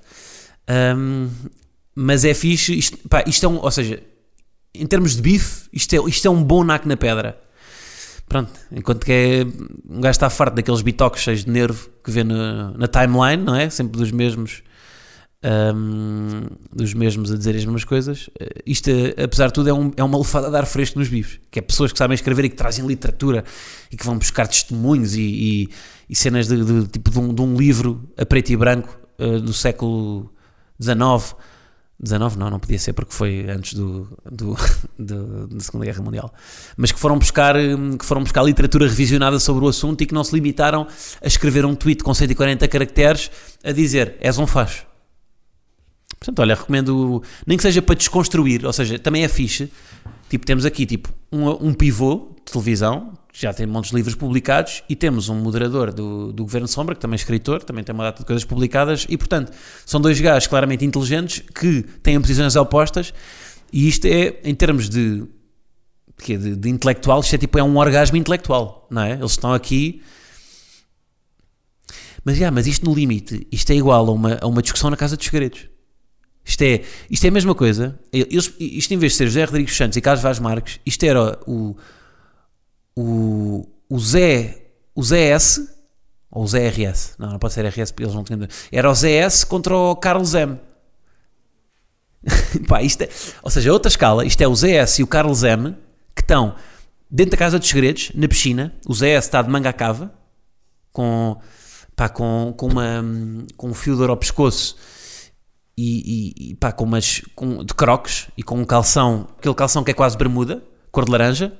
Um, 0.97 1.29
mas 1.93 2.25
é 2.25 2.34
fixe, 2.34 2.77
isto, 2.77 2.97
pá, 3.07 3.23
isto 3.27 3.45
é 3.45 3.49
um, 3.49 3.57
ou 3.57 3.69
seja, 3.69 4.01
em 4.73 4.86
termos 4.88 5.15
de 5.15 5.21
bife, 5.21 5.67
isto 5.73 5.93
é, 5.93 6.10
isto 6.10 6.25
é 6.25 6.31
um 6.31 6.43
bom 6.43 6.63
naco 6.63 6.88
na 6.88 6.97
pedra. 6.97 7.39
Pronto, 8.27 8.51
enquanto 8.71 9.05
que 9.05 9.12
é, 9.12 9.43
um 9.89 9.99
gajo 9.99 10.12
está 10.12 10.29
farto 10.29 10.55
daqueles 10.55 10.81
bitoques 10.81 11.21
cheios 11.21 11.43
de 11.43 11.51
nervo 11.51 11.89
que 12.03 12.10
vê 12.10 12.23
no, 12.23 12.71
na 12.77 12.88
timeline, 12.88 13.43
não 13.43 13.53
é? 13.53 13.69
Sempre 13.69 13.99
dos 13.99 14.10
mesmos 14.10 14.63
um, 15.43 16.47
dos 16.71 16.93
mesmos 16.93 17.32
a 17.32 17.38
dizer 17.38 17.56
as 17.56 17.65
mesmas 17.65 17.84
coisas. 17.84 18.27
Uh, 18.27 18.62
isto, 18.65 18.89
apesar 19.21 19.47
de 19.47 19.54
tudo, 19.54 19.69
é, 19.69 19.73
um, 19.73 19.91
é 19.97 20.04
uma 20.04 20.17
lefada 20.17 20.49
de 20.49 20.56
ar 20.56 20.65
fresco 20.65 20.99
nos 20.99 21.08
bifes, 21.08 21.39
que 21.49 21.60
é 21.60 21.62
pessoas 21.62 21.91
que 21.91 21.97
sabem 21.97 22.15
escrever 22.15 22.45
e 22.45 22.49
que 22.49 22.56
trazem 22.56 22.86
literatura 22.86 23.43
e 23.91 23.97
que 23.97 24.06
vão 24.06 24.17
buscar 24.17 24.47
testemunhos 24.47 25.15
e, 25.15 25.21
e, 25.21 25.69
e 26.10 26.15
cenas 26.15 26.47
de, 26.47 26.63
de, 26.63 26.88
tipo 26.88 27.10
de 27.10 27.19
um, 27.19 27.34
de 27.34 27.41
um, 27.41 27.56
livro 27.56 28.10
a 28.17 28.25
preto 28.25 28.51
e 28.51 28.58
branco 28.58 28.97
uh, 29.19 29.39
do 29.39 29.54
século 29.54 30.32
XIX. 30.82 31.36
19 32.04 32.39
não, 32.39 32.49
não 32.49 32.60
podia 32.60 32.80
ser 32.80 32.93
porque 32.93 33.13
foi 33.13 33.45
antes 33.47 33.75
do, 33.75 34.08
do, 34.25 34.58
do, 34.97 35.47
da 35.47 35.60
Segunda 35.60 35.86
Guerra 35.86 36.01
Mundial. 36.01 36.34
Mas 36.75 36.91
que 36.91 36.99
foram, 36.99 37.19
buscar, 37.19 37.56
que 37.99 38.04
foram 38.04 38.23
buscar 38.23 38.41
literatura 38.41 38.88
revisionada 38.88 39.39
sobre 39.39 39.63
o 39.63 39.67
assunto 39.67 40.01
e 40.01 40.08
que 40.08 40.13
não 40.13 40.23
se 40.23 40.34
limitaram 40.34 40.88
a 41.21 41.27
escrever 41.27 41.63
um 41.63 41.75
tweet 41.75 42.04
com 42.04 42.12
140 42.12 42.67
caracteres 42.67 43.30
a 43.63 43.71
dizer 43.71 44.17
és 44.19 44.39
um 44.39 44.47
facho. 44.47 44.90
Portanto, 46.21 46.39
olha, 46.39 46.53
recomendo, 46.53 47.23
nem 47.47 47.57
que 47.57 47.63
seja 47.63 47.81
para 47.81 47.95
desconstruir, 47.95 48.63
ou 48.63 48.71
seja, 48.71 48.99
também 48.99 49.23
é 49.23 49.27
fixe. 49.27 49.71
Tipo, 50.29 50.45
temos 50.45 50.65
aqui 50.65 50.86
tipo 50.86 51.12
um, 51.31 51.49
um 51.49 51.73
pivô 51.73 52.36
de 52.45 52.51
televisão, 52.51 53.13
que 53.34 53.41
já 53.41 53.51
tem 53.51 53.65
montes 53.65 53.89
de 53.89 53.95
livros 53.95 54.13
publicados, 54.13 54.84
e 54.88 54.95
temos 54.95 55.29
um 55.29 55.36
moderador 55.36 55.91
do, 55.91 56.31
do 56.31 56.43
Governo 56.43 56.67
Sombra, 56.67 56.93
que 56.93 57.01
também 57.01 57.15
é 57.15 57.17
escritor, 57.17 57.63
também 57.63 57.84
tem 57.84 57.91
uma 57.91 58.03
data 58.03 58.19
de 58.19 58.25
coisas 58.27 58.45
publicadas, 58.45 59.07
e 59.10 59.17
portanto, 59.17 59.51
são 59.84 59.99
dois 59.99 60.21
gajos 60.21 60.45
claramente 60.45 60.86
inteligentes 60.86 61.39
que 61.55 61.81
têm 62.03 62.21
posições 62.21 62.55
opostas, 62.55 63.12
e 63.73 63.88
isto 63.88 64.05
é, 64.05 64.39
em 64.43 64.53
termos 64.53 64.89
de, 64.89 65.23
de, 66.23 66.38
de, 66.38 66.55
de 66.55 66.69
intelectual, 66.69 67.21
isto 67.21 67.34
é 67.34 67.38
tipo 67.39 67.57
é 67.57 67.63
um 67.63 67.77
orgasmo 67.77 68.15
intelectual, 68.15 68.88
não 68.91 69.01
é? 69.01 69.13
Eles 69.13 69.31
estão 69.31 69.51
aqui. 69.51 70.03
Mas, 72.23 72.38
já, 72.38 72.51
mas 72.51 72.67
isto 72.67 72.86
no 72.86 72.93
limite, 72.93 73.47
isto 73.51 73.71
é 73.71 73.75
igual 73.75 74.07
a 74.07 74.12
uma, 74.12 74.38
a 74.39 74.45
uma 74.45 74.62
discussão 74.62 74.91
na 74.91 74.95
Casa 74.95 75.17
dos 75.17 75.25
Segredos. 75.25 75.71
Isto 76.43 76.63
é, 76.63 76.82
isto 77.10 77.25
é 77.25 77.27
a 77.27 77.32
mesma 77.32 77.54
coisa. 77.54 77.99
Eles, 78.12 78.54
isto 78.60 78.93
em 78.93 78.97
vez 78.97 79.13
de 79.13 79.17
ser 79.19 79.25
José 79.27 79.43
Rodrigues 79.43 79.75
Santos 79.75 79.97
e 79.97 80.01
Carlos 80.01 80.23
Vaz 80.23 80.39
Marques, 80.39 80.80
isto 80.86 81.04
era 81.04 81.39
o, 81.47 81.75
o, 82.95 83.67
o 83.89 83.99
Zé, 83.99 84.58
o 84.95 85.04
Zé 85.04 85.30
S, 85.30 85.69
ou 86.32 86.43
o 86.43 86.47
Zé 86.47 86.69
RS, 86.69 87.15
não, 87.19 87.32
não 87.32 87.39
pode 87.39 87.54
ser 87.54 87.65
RS 87.65 87.91
porque 87.91 88.04
eles 88.04 88.15
não 88.15 88.23
tinham. 88.23 88.47
Era 88.71 88.89
o 88.89 88.95
Zé 88.95 89.12
S 89.12 89.45
contra 89.45 89.75
o 89.75 89.95
Carlos 89.95 90.34
M. 90.34 90.58
Pá, 92.67 92.82
isto 92.82 93.04
é, 93.04 93.10
ou 93.41 93.51
seja, 93.51 93.71
outra 93.71 93.89
escala, 93.89 94.25
isto 94.25 94.41
é 94.41 94.47
o 94.47 94.56
Zé 94.56 94.71
S 94.77 95.01
e 95.01 95.04
o 95.04 95.08
Carlos 95.08 95.43
M 95.43 95.75
que 96.15 96.21
estão 96.21 96.56
dentro 97.10 97.32
da 97.32 97.38
Casa 97.38 97.60
dos 97.60 97.67
Segredos, 97.67 98.12
na 98.15 98.27
piscina. 98.27 98.73
O 98.88 98.93
Zé 98.93 99.12
S 99.12 99.27
está 99.27 99.41
de 99.41 99.49
manga 99.49 99.69
à 99.69 99.73
cava, 99.73 100.13
com, 100.91 101.38
pá, 101.95 102.10
com, 102.10 102.54
com, 102.58 102.67
uma, 102.67 103.04
com 103.58 103.69
um 103.69 103.73
fio 103.73 103.95
de 103.95 104.01
ouro 104.01 104.13
ao 104.13 104.17
pescoço 104.17 104.77
e, 105.77 106.51
e, 106.51 106.55
pá, 106.55 106.71
com 106.71 106.84
umas 106.84 107.21
com, 107.36 107.63
de 107.63 107.73
crocs 107.73 108.27
e 108.38 108.43
com 108.43 108.60
um 108.60 108.65
calção, 108.65 109.27
aquele 109.38 109.55
calção 109.55 109.84
que 109.84 109.91
é 109.91 109.93
quase 109.93 110.17
bermuda, 110.17 110.63
cor 110.91 111.05
de 111.05 111.12
laranja, 111.12 111.57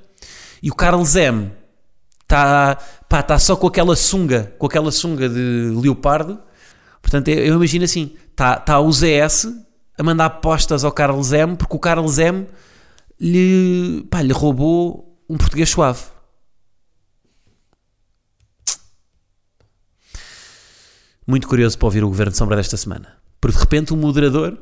e 0.62 0.70
o 0.70 0.74
Carlos 0.74 1.16
M 1.16 1.50
está 2.22 2.76
tá 3.08 3.38
só 3.38 3.56
com 3.56 3.66
aquela 3.66 3.96
sunga, 3.96 4.54
com 4.58 4.66
aquela 4.66 4.92
sunga 4.92 5.28
de 5.28 5.72
leopardo. 5.74 6.40
Portanto, 7.00 7.28
eu, 7.28 7.38
eu 7.38 7.54
imagino 7.56 7.84
assim: 7.84 8.16
está 8.30 8.56
tá 8.56 8.80
o 8.80 8.90
ZS 8.92 9.48
a 9.98 10.02
mandar 10.02 10.26
apostas 10.26 10.84
ao 10.84 10.92
Carlos 10.92 11.32
M 11.32 11.56
porque 11.56 11.76
o 11.76 11.78
Carlos 11.78 12.18
M 12.18 12.46
lhe, 13.20 14.06
pá, 14.10 14.22
lhe 14.22 14.32
roubou 14.32 15.18
um 15.28 15.36
português 15.36 15.68
suave. 15.70 16.02
Muito 21.26 21.46
curioso 21.46 21.78
para 21.78 21.86
ouvir 21.86 22.02
o 22.02 22.08
Governo 22.08 22.32
de 22.32 22.38
Sombra 22.38 22.56
desta 22.56 22.76
semana. 22.76 23.21
Porque 23.42 23.56
de 23.56 23.60
repente 23.60 23.92
o 23.92 23.96
moderador 23.96 24.56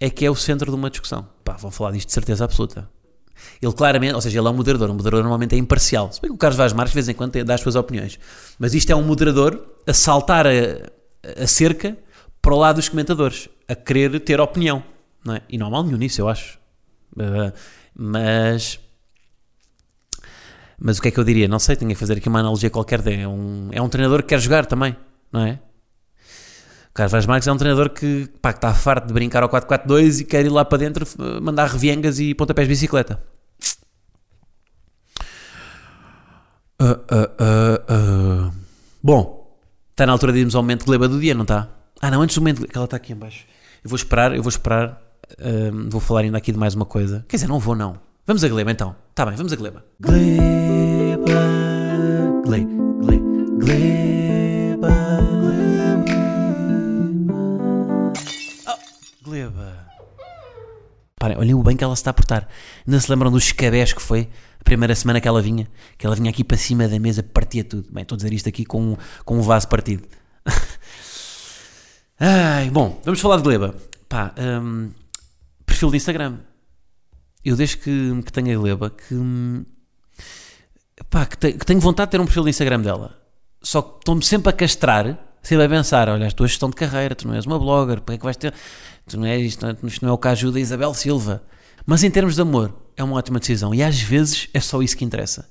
é 0.00 0.08
que 0.08 0.24
é 0.24 0.30
o 0.30 0.34
centro 0.34 0.70
de 0.70 0.74
uma 0.74 0.88
discussão. 0.88 1.28
Pá, 1.44 1.52
vão 1.52 1.70
falar 1.70 1.92
disto 1.92 2.08
de 2.08 2.14
certeza 2.14 2.42
absoluta. 2.42 2.88
Ele 3.60 3.72
claramente, 3.74 4.14
ou 4.14 4.22
seja, 4.22 4.40
ele 4.40 4.48
é 4.48 4.50
um 4.50 4.54
moderador. 4.54 4.88
Um 4.90 4.94
moderador 4.94 5.20
normalmente 5.20 5.54
é 5.54 5.58
imparcial. 5.58 6.10
Se 6.10 6.18
bem 6.18 6.30
que 6.30 6.34
o 6.34 6.38
Carlos 6.38 6.56
Vaz 6.56 6.72
Marques 6.72 6.92
de 6.92 6.94
vez 6.94 7.08
em 7.10 7.14
quando 7.14 7.44
dá 7.44 7.54
as 7.54 7.60
suas 7.60 7.76
opiniões. 7.76 8.18
Mas 8.58 8.72
isto 8.72 8.90
é 8.90 8.96
um 8.96 9.02
moderador 9.02 9.62
a 9.86 9.92
saltar 9.92 10.46
a, 10.46 10.50
a 11.42 11.46
cerca 11.46 11.94
para 12.40 12.54
o 12.54 12.58
lado 12.58 12.76
dos 12.76 12.88
comentadores, 12.88 13.50
a 13.68 13.74
querer 13.74 14.18
ter 14.20 14.40
opinião. 14.40 14.82
Não 15.22 15.34
é? 15.34 15.42
E 15.50 15.58
não 15.58 15.66
há 15.66 15.70
mal 15.70 15.84
nenhum 15.84 15.98
nisso, 15.98 16.22
eu 16.22 16.28
acho. 16.28 16.58
Uh, 17.14 17.52
mas. 17.94 18.80
Mas 20.78 20.96
o 20.96 21.02
que 21.02 21.08
é 21.08 21.10
que 21.10 21.20
eu 21.20 21.24
diria? 21.24 21.46
Não 21.46 21.58
sei, 21.58 21.76
tenho 21.76 21.90
que 21.90 21.96
fazer 21.98 22.14
aqui 22.14 22.30
uma 22.30 22.40
analogia 22.40 22.70
qualquer. 22.70 23.06
É 23.06 23.28
um, 23.28 23.68
é 23.72 23.82
um 23.82 23.90
treinador 23.90 24.22
que 24.22 24.30
quer 24.30 24.40
jogar 24.40 24.64
também, 24.64 24.96
não 25.30 25.42
é? 25.42 25.60
Carlos 26.94 27.12
Vaz 27.12 27.26
Marques 27.26 27.48
é 27.48 27.52
um 27.52 27.56
treinador 27.56 27.90
que, 27.90 28.28
pá, 28.40 28.52
que 28.52 28.58
está 28.58 28.74
farto 28.74 29.06
de 29.06 29.14
brincar 29.14 29.42
ao 29.42 29.48
4-4-2 29.48 30.20
e 30.20 30.24
quer 30.24 30.44
ir 30.44 30.50
lá 30.50 30.64
para 30.64 30.78
dentro 30.78 31.06
mandar 31.40 31.66
reviengas 31.68 32.18
e 32.18 32.34
pontapés 32.34 32.68
de 32.68 32.74
bicicleta. 32.74 33.22
Ah, 36.78 36.98
ah, 37.10 37.30
ah, 37.38 37.82
ah. 37.88 38.50
Bom, 39.02 39.56
está 39.90 40.04
na 40.04 40.12
altura 40.12 40.32
de 40.32 40.40
irmos 40.40 40.54
ao 40.54 40.62
momento 40.62 40.84
gleba 40.84 41.08
do 41.08 41.18
dia, 41.18 41.34
não 41.34 41.42
está? 41.42 41.68
Ah, 42.00 42.10
não, 42.10 42.20
antes 42.20 42.34
do 42.34 42.40
momento. 42.40 42.66
que 42.66 42.76
Ela 42.76 42.84
está 42.84 42.96
aqui 42.96 43.12
em 43.12 43.16
baixo. 43.16 43.46
Eu 43.82 43.88
vou 43.88 43.96
esperar, 43.96 44.34
eu 44.34 44.42
vou 44.42 44.50
esperar. 44.50 45.00
ahm, 45.40 45.88
vou 45.88 46.00
falar 46.00 46.20
ainda 46.20 46.38
aqui 46.38 46.52
de 46.52 46.58
mais 46.58 46.74
uma 46.74 46.84
coisa. 46.84 47.24
Quer 47.28 47.36
dizer, 47.36 47.48
não 47.48 47.58
vou, 47.58 47.74
não. 47.74 47.98
Vamos 48.26 48.44
a 48.44 48.48
gleba 48.48 48.70
então. 48.70 48.94
Está 49.10 49.24
bem, 49.24 49.34
vamos 49.34 49.52
a 49.52 49.56
gleba. 49.56 49.84
Gleba, 50.00 50.42
Parem, 61.22 61.38
olhem 61.38 61.54
o 61.54 61.62
bem 61.62 61.76
que 61.76 61.84
ela 61.84 61.94
se 61.94 62.00
está 62.00 62.10
a 62.10 62.14
portar. 62.14 62.48
Ainda 62.84 62.98
se 62.98 63.08
lembram 63.08 63.30
dos 63.30 63.44
escabés 63.44 63.92
que 63.92 64.02
foi 64.02 64.28
a 64.60 64.64
primeira 64.64 64.92
semana 64.92 65.20
que 65.20 65.28
ela 65.28 65.40
vinha? 65.40 65.68
Que 65.96 66.04
ela 66.04 66.16
vinha 66.16 66.28
aqui 66.28 66.42
para 66.42 66.56
cima 66.56 66.88
da 66.88 66.98
mesa, 66.98 67.22
partia 67.22 67.62
tudo. 67.62 67.88
Bem, 67.92 68.02
estou 68.02 68.16
a 68.16 68.18
dizer 68.18 68.32
isto 68.32 68.48
aqui 68.48 68.64
com, 68.64 68.82
um- 68.82 68.96
com 69.24 69.38
um 69.38 69.40
vaso 69.40 69.68
partido. 69.68 70.02
Ai, 72.18 72.70
bom, 72.70 73.00
vamos 73.04 73.20
falar 73.20 73.36
de 73.36 73.44
Gleba. 73.44 73.72
Pá, 74.08 74.34
hum, 74.36 74.90
perfil 75.64 75.90
de 75.92 75.96
Instagram. 75.98 76.38
Eu 77.44 77.54
desde 77.54 77.76
que, 77.76 78.22
que 78.24 78.32
tenho 78.32 78.58
a 78.58 78.60
Gleba, 78.60 78.90
que, 78.90 79.14
hum, 79.14 79.64
pá, 81.08 81.24
que, 81.24 81.36
te- 81.38 81.52
que 81.52 81.64
tenho 81.64 81.78
vontade 81.78 82.08
de 82.08 82.12
ter 82.12 82.20
um 82.20 82.24
perfil 82.24 82.42
de 82.42 82.50
Instagram 82.50 82.80
dela. 82.80 83.16
Só 83.62 83.80
que 83.80 83.98
estou-me 83.98 84.24
sempre 84.24 84.50
a 84.50 84.52
castrar, 84.52 85.18
sempre 85.40 85.64
a 85.66 85.68
pensar, 85.68 86.08
olha, 86.08 86.26
a 86.26 86.30
tua 86.32 86.48
gestão 86.48 86.68
de 86.68 86.74
carreira, 86.74 87.14
tu 87.14 87.28
não 87.28 87.34
és 87.36 87.46
uma 87.46 87.60
blogger, 87.60 88.00
porque 88.00 88.14
é 88.14 88.18
que 88.18 88.24
vais 88.24 88.36
ter... 88.36 88.52
Tu 89.06 89.18
não 89.18 89.26
és, 89.26 89.46
isto 89.46 89.62
não 89.62 89.70
é, 89.70 89.76
isto 89.86 90.02
não 90.04 90.10
é 90.10 90.12
o 90.14 90.18
caso 90.18 90.50
da 90.52 90.60
Isabel 90.60 90.94
Silva. 90.94 91.42
Mas 91.84 92.02
em 92.04 92.10
termos 92.10 92.34
de 92.36 92.40
amor, 92.42 92.72
é 92.96 93.02
uma 93.02 93.16
ótima 93.16 93.38
decisão. 93.40 93.74
E 93.74 93.82
às 93.82 94.00
vezes 94.00 94.48
é 94.54 94.60
só 94.60 94.80
isso 94.82 94.96
que 94.96 95.04
interessa. 95.04 95.50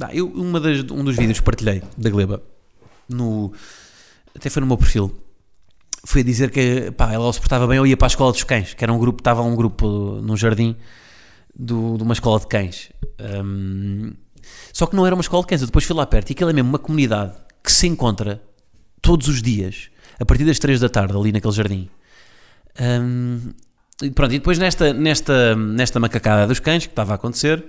Ah, 0.00 0.14
eu, 0.14 0.28
uma 0.28 0.58
das, 0.60 0.80
um 0.90 1.04
dos 1.04 1.16
vídeos 1.16 1.38
que 1.38 1.44
partilhei 1.44 1.82
da 1.96 2.10
Gleba, 2.10 2.42
no, 3.08 3.52
até 4.34 4.48
foi 4.50 4.60
no 4.60 4.66
meu 4.66 4.76
perfil, 4.76 5.14
foi 6.04 6.24
dizer 6.24 6.50
que 6.50 6.90
pá, 6.92 7.12
ela 7.12 7.32
se 7.32 7.38
portava 7.38 7.66
bem, 7.66 7.76
eu 7.76 7.86
ia 7.86 7.96
para 7.96 8.06
a 8.06 8.08
escola 8.08 8.32
dos 8.32 8.42
cães, 8.42 8.74
que 8.74 8.82
era 8.82 8.92
um 8.92 8.98
grupo, 8.98 9.20
estava 9.20 9.42
um 9.42 9.54
grupo 9.54 10.20
num 10.22 10.36
jardim 10.36 10.76
do- 11.54 11.96
de 11.96 12.02
uma 12.02 12.14
escola 12.14 12.40
de 12.40 12.46
cães. 12.46 12.90
Hum, 13.44 14.12
só 14.72 14.86
que 14.86 14.96
não 14.96 15.06
era 15.06 15.14
uma 15.14 15.20
escola 15.22 15.42
de 15.42 15.48
cães, 15.48 15.60
eu 15.60 15.66
depois 15.66 15.84
fui 15.84 15.94
lá 15.94 16.06
perto 16.06 16.30
e 16.30 16.32
aquilo 16.32 16.50
é 16.50 16.52
mesmo 16.52 16.70
uma 16.70 16.78
comunidade 16.78 17.34
que 17.62 17.70
se 17.70 17.86
encontra 17.86 18.42
todos 19.00 19.28
os 19.28 19.40
dias, 19.42 19.88
a 20.18 20.24
partir 20.24 20.44
das 20.44 20.58
3 20.58 20.80
da 20.80 20.88
tarde, 20.88 21.16
ali 21.16 21.30
naquele 21.32 21.52
jardim. 21.54 21.88
E 24.02 24.10
pronto, 24.10 24.34
e 24.34 24.38
depois 24.38 24.58
nesta, 24.58 24.92
nesta, 24.92 25.54
nesta 25.54 26.00
macacada 26.00 26.46
dos 26.46 26.58
cães 26.58 26.86
que 26.86 26.92
estava 26.92 27.12
a 27.12 27.14
acontecer, 27.14 27.64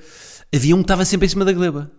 havia 0.53 0.75
um 0.75 0.79
que 0.79 0.85
estava 0.85 1.05
sempre 1.05 1.27
em 1.27 1.29
cima 1.29 1.45
da 1.45 1.53
gleba. 1.53 1.91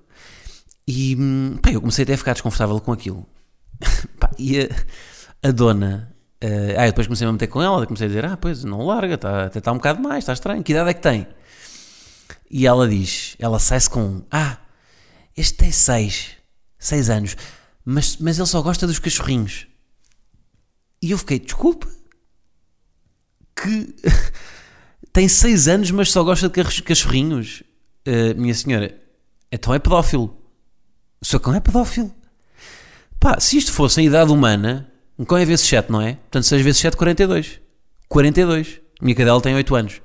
E 0.87 1.17
hum, 1.17 1.57
pá, 1.63 1.71
eu 1.71 1.81
comecei 1.81 2.03
até 2.03 2.15
a 2.15 2.19
ficar 2.19 2.33
desconfortável 2.33 2.79
com 2.81 2.93
aquilo. 2.93 3.27
Pá, 4.21 4.31
e 4.39 4.61
a, 4.61 5.49
a 5.49 5.51
dona. 5.51 6.15
eh, 6.41 6.75
ah, 6.79 6.87
eu 6.87 6.91
depois 6.91 7.07
comecei 7.07 7.27
a 7.27 7.33
meter 7.33 7.47
com 7.47 7.63
ela, 7.63 7.87
comecei 7.87 8.07
a 8.07 8.09
dizer: 8.09 8.25
Ah, 8.27 8.37
pois 8.37 8.65
não 8.65 8.85
larga, 8.87 9.17
tá, 9.17 9.45
até 9.47 9.61
está 9.61 9.73
um 9.73 9.77
bocado 9.77 10.03
mais, 10.03 10.25
está 10.25 10.33
estranho. 10.35 10.63
Que 10.63 10.73
idade 10.73 10.91
é 10.91 10.95
que 10.95 11.01
tem? 11.01 11.27
E 12.51 12.67
ela 12.67 12.87
diz: 12.89 13.35
Ela 13.39 13.59
sai-se 13.59 13.89
com: 13.89 14.23
Ah, 14.31 14.59
este 15.37 15.57
tem 15.57 15.73
seis, 15.73 16.33
seis 16.79 17.09
anos, 17.09 17.37
mas, 17.85 18.19
mas 18.19 18.39
ele 18.39 18.47
só 18.47 18.61
gosta 18.61 18.87
dos 18.87 18.99
cachorrinhos. 18.99 19.67
E 21.01 21.13
eu 21.13 21.19
fiquei: 21.19 21.39
Desculpe, 21.39 21.87
que 23.57 23.95
tem 25.13 25.29
seis 25.29 25.69
anos, 25.69 25.91
mas 25.91 26.11
só 26.11 26.23
gosta 26.23 26.49
de 26.49 26.55
cach- 26.63 26.83
cachorrinhos. 26.83 27.63
Eh, 28.07 28.35
minha 28.35 28.55
senhora, 28.55 28.95
então 29.51 29.73
é 29.73 29.79
pedófilo. 29.79 30.37
O 31.23 31.25
seu 31.27 31.41
cão 31.41 31.55
é 31.55 31.61
pedófilo. 31.61 32.13
Pá, 33.19 33.41
se 33.41 33.57
isto 33.57 33.73
fosse 33.73 34.01
em 34.03 34.07
idade 34.07 34.31
humana, 34.31 34.93
um 35.19 35.25
cão 35.25 35.39
é 35.39 35.45
vezes 35.45 35.67
7, 35.67 35.91
não 35.91 36.01
é? 36.03 36.15
Portanto, 36.15 36.45
6 36.45 36.61
vezes 36.63 36.81
7, 36.81 36.97
42. 36.97 37.61
42. 38.09 38.81
A 39.01 39.05
minha 39.05 39.15
cadela 39.15 39.41
tem 39.41 39.55
8 39.55 39.75
anos, 39.75 40.03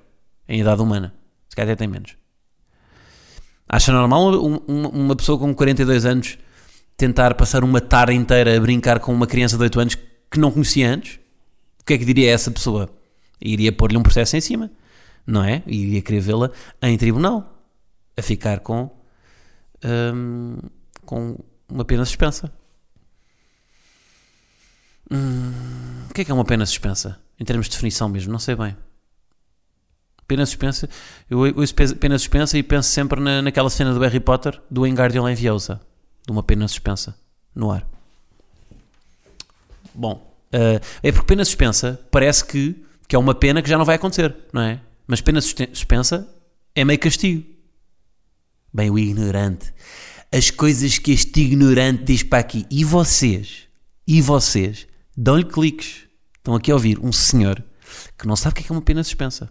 em 0.47 0.61
idade 0.61 0.81
humana. 0.81 1.13
Se 1.49 1.55
calhar 1.55 1.69
até 1.73 1.75
tem 1.79 1.87
menos. 1.87 2.15
Acha 3.67 3.91
normal 3.91 4.33
um- 4.43 4.61
um- 4.67 4.87
uma 4.87 5.15
pessoa 5.15 5.37
com 5.37 5.53
42 5.53 6.05
anos 6.05 6.37
tentar 6.97 7.33
passar 7.35 7.63
uma 7.63 7.79
tarde 7.81 8.13
inteira 8.13 8.55
a 8.55 8.59
brincar 8.59 8.99
com 8.99 9.13
uma 9.13 9.27
criança 9.27 9.57
de 9.57 9.63
8 9.63 9.79
anos 9.79 9.95
que 10.31 10.39
não 10.39 10.51
conhecia 10.51 10.89
antes? 10.89 11.19
O 11.81 11.85
que 11.85 11.93
é 11.93 11.97
que 11.97 12.05
diria 12.05 12.31
essa 12.31 12.49
pessoa? 12.51 12.89
Iria 13.41 13.71
pôr-lhe 13.71 13.97
um 13.97 14.03
processo 14.03 14.35
em 14.35 14.41
cima, 14.41 14.71
não 15.25 15.43
é? 15.43 15.63
Iria 15.65 16.01
querer 16.01 16.19
vê-la 16.19 16.51
em 16.81 16.97
tribunal, 16.97 17.63
a 18.17 18.21
ficar 18.21 18.59
com, 18.59 18.89
hum, 20.13 20.57
com 21.05 21.37
uma 21.69 21.85
pena 21.85 22.03
suspensa. 22.05 22.51
Hum, 25.11 25.51
o 26.09 26.13
que 26.13 26.21
é 26.21 26.25
que 26.25 26.31
é 26.31 26.33
uma 26.33 26.45
pena 26.45 26.65
suspensa? 26.65 27.19
Em 27.39 27.45
termos 27.45 27.67
de 27.67 27.71
definição 27.71 28.09
mesmo, 28.09 28.31
não 28.31 28.39
sei 28.39 28.55
bem. 28.55 28.75
Pena 30.27 30.45
suspensa, 30.45 30.87
eu 31.27 31.39
ouço 31.39 31.73
pe- 31.73 31.95
pena 31.95 32.17
suspensa 32.19 32.57
e 32.57 32.61
penso 32.61 32.89
sempre 32.89 33.19
na, 33.19 33.41
naquela 33.41 33.69
cena 33.69 33.93
do 33.93 33.99
Harry 34.01 34.19
Potter, 34.19 34.61
do 34.69 34.85
Engardium 34.85 35.23
Leviosa, 35.23 35.81
de 36.25 36.31
uma 36.31 36.43
pena 36.43 36.67
suspensa, 36.67 37.17
no 37.55 37.71
ar. 37.71 37.87
Bom, 39.95 40.31
eh, 40.51 40.79
é 41.01 41.11
porque 41.11 41.25
pena 41.25 41.43
suspensa 41.43 41.99
parece 42.11 42.45
que, 42.45 42.75
que 43.09 43.15
é 43.15 43.19
uma 43.19 43.33
pena 43.33 43.61
que 43.63 43.69
já 43.69 43.75
não 43.75 43.85
vai 43.85 43.95
acontecer, 43.95 44.35
não 44.53 44.61
é? 44.61 44.79
Mas 45.07 45.19
pena 45.19 45.41
suspensa 45.41 46.29
é 46.75 46.85
meio 46.85 46.99
castigo. 46.99 47.43
Bem, 48.71 48.91
o 48.91 48.99
ignorante. 48.99 49.73
As 50.31 50.51
coisas 50.51 50.99
que 50.99 51.11
este 51.11 51.41
ignorante 51.41 52.03
diz 52.03 52.21
para 52.21 52.37
aqui. 52.37 52.67
E 52.69 52.85
vocês? 52.85 53.67
E 54.07 54.21
vocês? 54.21 54.87
Dão-lhe 55.17 55.43
cliques. 55.43 56.03
Estão 56.37 56.53
aqui 56.53 56.69
a 56.69 56.75
ouvir 56.75 56.99
um 56.99 57.11
senhor 57.11 57.63
que 58.15 58.27
não 58.27 58.35
sabe 58.35 58.53
o 58.53 58.55
que 58.57 58.61
é 58.61 58.65
é 58.69 58.71
uma 58.71 58.81
pena 58.81 59.03
suspensa. 59.03 59.49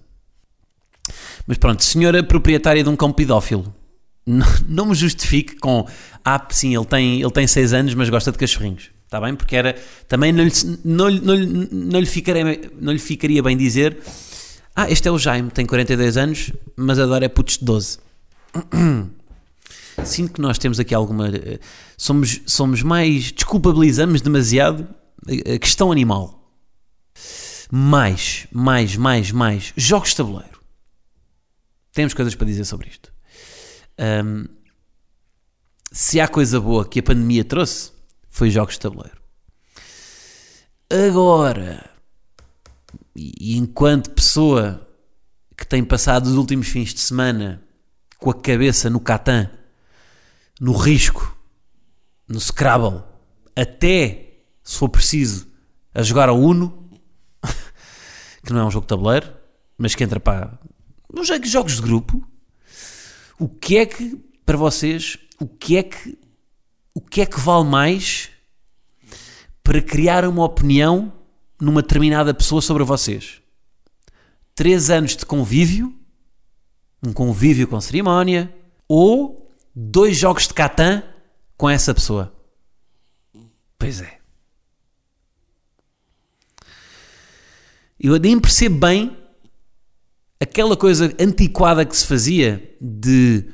Mas 1.45 1.59
pronto, 1.59 1.83
senhora 1.83 2.23
proprietária 2.23 2.85
de 2.85 2.89
um 2.89 2.95
cão 2.95 3.13
pedófilo. 3.13 3.75
Não, 4.25 4.47
não 4.69 4.87
me 4.87 4.95
justifique 4.95 5.57
com 5.57 5.85
ah, 6.25 6.47
sim, 6.51 6.77
ele 6.77 6.85
tem, 6.85 7.21
ele 7.21 7.33
tem 7.33 7.47
6 7.47 7.73
anos, 7.73 7.95
mas 7.95 8.09
gosta 8.09 8.31
de 8.31 8.39
cachorrinhos. 8.39 8.91
Está 9.09 9.21
bem? 9.21 9.35
Porque 9.35 9.57
era. 9.57 9.75
Também 10.07 10.33
não 10.33 10.45
lhe, 10.45 10.53
não, 10.85 11.11
não, 11.11 11.37
não, 11.73 11.99
lhe 12.01 12.07
ficaria, 12.07 12.71
não 12.79 12.93
lhe 12.93 12.99
ficaria 12.99 13.43
bem 13.43 13.57
dizer 13.57 13.99
ah, 14.81 14.89
este 14.89 15.09
é 15.09 15.11
o 15.11 15.19
Jaime, 15.19 15.51
tem 15.51 15.67
42 15.67 16.17
anos, 16.17 16.53
mas 16.77 17.01
adora 17.01 17.25
é 17.25 17.29
putos 17.29 17.59
de 17.59 17.65
12. 17.65 17.99
Sinto 20.05 20.35
que 20.35 20.41
nós 20.41 20.57
temos 20.57 20.79
aqui 20.79 20.95
alguma. 20.95 21.31
eh, 21.31 21.59
Somos, 21.97 22.43
somos 22.47 22.81
mais. 22.81 23.33
Desculpabilizamos 23.33 24.21
demasiado 24.21 24.87
a 25.53 25.59
questão 25.59 25.91
animal. 25.91 26.55
Mais, 27.73 28.47
mais, 28.53 28.95
mais, 28.95 29.33
mais. 29.33 29.73
Jogos 29.77 30.11
de 30.11 30.17
tabuleiro. 30.19 30.61
Temos 31.93 32.15
coisas 32.15 32.37
para 32.37 32.47
dizer 32.47 32.65
sobre 32.65 32.89
isto. 32.89 33.13
Ahm, 33.99 34.45
se 35.91 36.21
há 36.21 36.29
coisa 36.29 36.61
boa 36.61 36.87
que 36.87 37.01
a 37.01 37.03
pandemia 37.03 37.43
trouxe, 37.43 37.91
foi 38.39 38.51
jogos 38.51 38.75
de 38.75 38.81
tabuleiro. 38.81 39.19
Agora, 40.89 41.91
e 43.17 43.57
enquanto 43.57 44.11
pessoa 44.13 44.89
que 45.57 45.67
tem 45.67 45.85
passado 45.85 46.27
os 46.27 46.37
últimos 46.37 46.69
fins 46.69 46.95
de 46.95 47.01
semana 47.01 47.61
com 48.17 48.31
a 48.31 48.35
cabeça 48.41 48.89
no 48.89 49.01
Catan, 49.01 49.51
no 50.61 50.71
risco, 50.73 51.37
no 52.29 52.39
Scrabble, 52.39 53.03
até, 53.57 54.39
se 54.63 54.79
for 54.79 54.89
preciso, 54.89 55.49
a 55.93 56.03
jogar 56.05 56.29
ao 56.29 56.39
Uno, 56.39 56.89
que 58.47 58.53
não 58.53 58.61
é 58.61 58.65
um 58.67 58.71
jogo 58.71 58.85
de 58.85 58.91
tabuleiro, 58.91 59.33
mas 59.77 59.97
que 59.97 60.05
entra 60.05 60.21
para 60.21 60.57
jogos- 61.25 61.51
jogos 61.51 61.75
de 61.75 61.83
grupo, 61.83 62.25
o 63.37 63.49
que 63.49 63.79
é 63.79 63.85
que, 63.85 64.15
para 64.47 64.57
vocês, 64.57 65.19
o 65.41 65.47
que 65.49 65.77
é 65.77 65.83
que, 65.83 66.17
o 66.95 67.01
que 67.01 67.21
é 67.21 67.27
que 67.27 67.39
vale 67.39 67.65
mais 67.65 68.31
para 69.63 69.81
criar 69.83 70.25
uma 70.25 70.45
opinião 70.45 71.13
numa 71.61 71.83
determinada 71.83 72.33
pessoa 72.33 72.63
sobre 72.63 72.85
vocês? 72.85 73.41
Três 74.55 74.91
anos 74.91 75.17
de 75.17 75.25
convívio, 75.25 75.95
um 77.03 77.13
convívio 77.13 77.69
com 77.69 77.81
cerimónia, 77.81 78.53
ou 78.89 79.53
dois 79.75 80.17
jogos 80.17 80.49
de 80.49 80.55
Catan 80.55 81.03
com 81.57 81.69
essa 81.69 81.95
pessoa? 81.95 82.35
Pois 83.79 84.01
é. 84.01 84.19
Eu 88.01 88.17
nem 88.19 88.39
percebo 88.41 88.79
bem 88.79 89.17
aquela 90.41 90.77
coisa 90.77 91.15
antiquada 91.21 91.85
que 91.85 91.97
se 91.97 92.07
fazia 92.07 92.77
de 92.81 93.45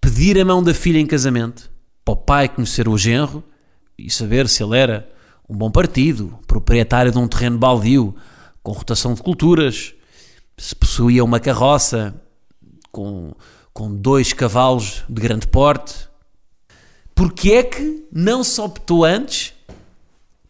pedir 0.00 0.38
a 0.38 0.44
mão 0.44 0.62
da 0.62 0.72
filha 0.72 0.98
em 0.98 1.06
casamento 1.06 1.70
para 2.10 2.12
o 2.12 2.16
pai 2.16 2.48
conhecer 2.48 2.88
o 2.88 2.96
genro 2.96 3.44
e 3.98 4.10
saber 4.10 4.48
se 4.48 4.62
ele 4.62 4.76
era 4.76 5.10
um 5.48 5.56
bom 5.56 5.70
partido, 5.70 6.38
proprietário 6.46 7.12
de 7.12 7.18
um 7.18 7.28
terreno 7.28 7.58
baldio, 7.58 8.14
com 8.62 8.72
rotação 8.72 9.14
de 9.14 9.22
culturas, 9.22 9.94
se 10.56 10.74
possuía 10.74 11.24
uma 11.24 11.40
carroça 11.40 12.14
com, 12.90 13.32
com 13.72 13.94
dois 13.94 14.32
cavalos 14.32 15.04
de 15.08 15.20
grande 15.20 15.46
porte, 15.46 16.08
porque 17.14 17.52
é 17.52 17.62
que 17.62 18.06
não 18.12 18.42
se 18.42 18.60
optou 18.60 19.04
antes 19.04 19.52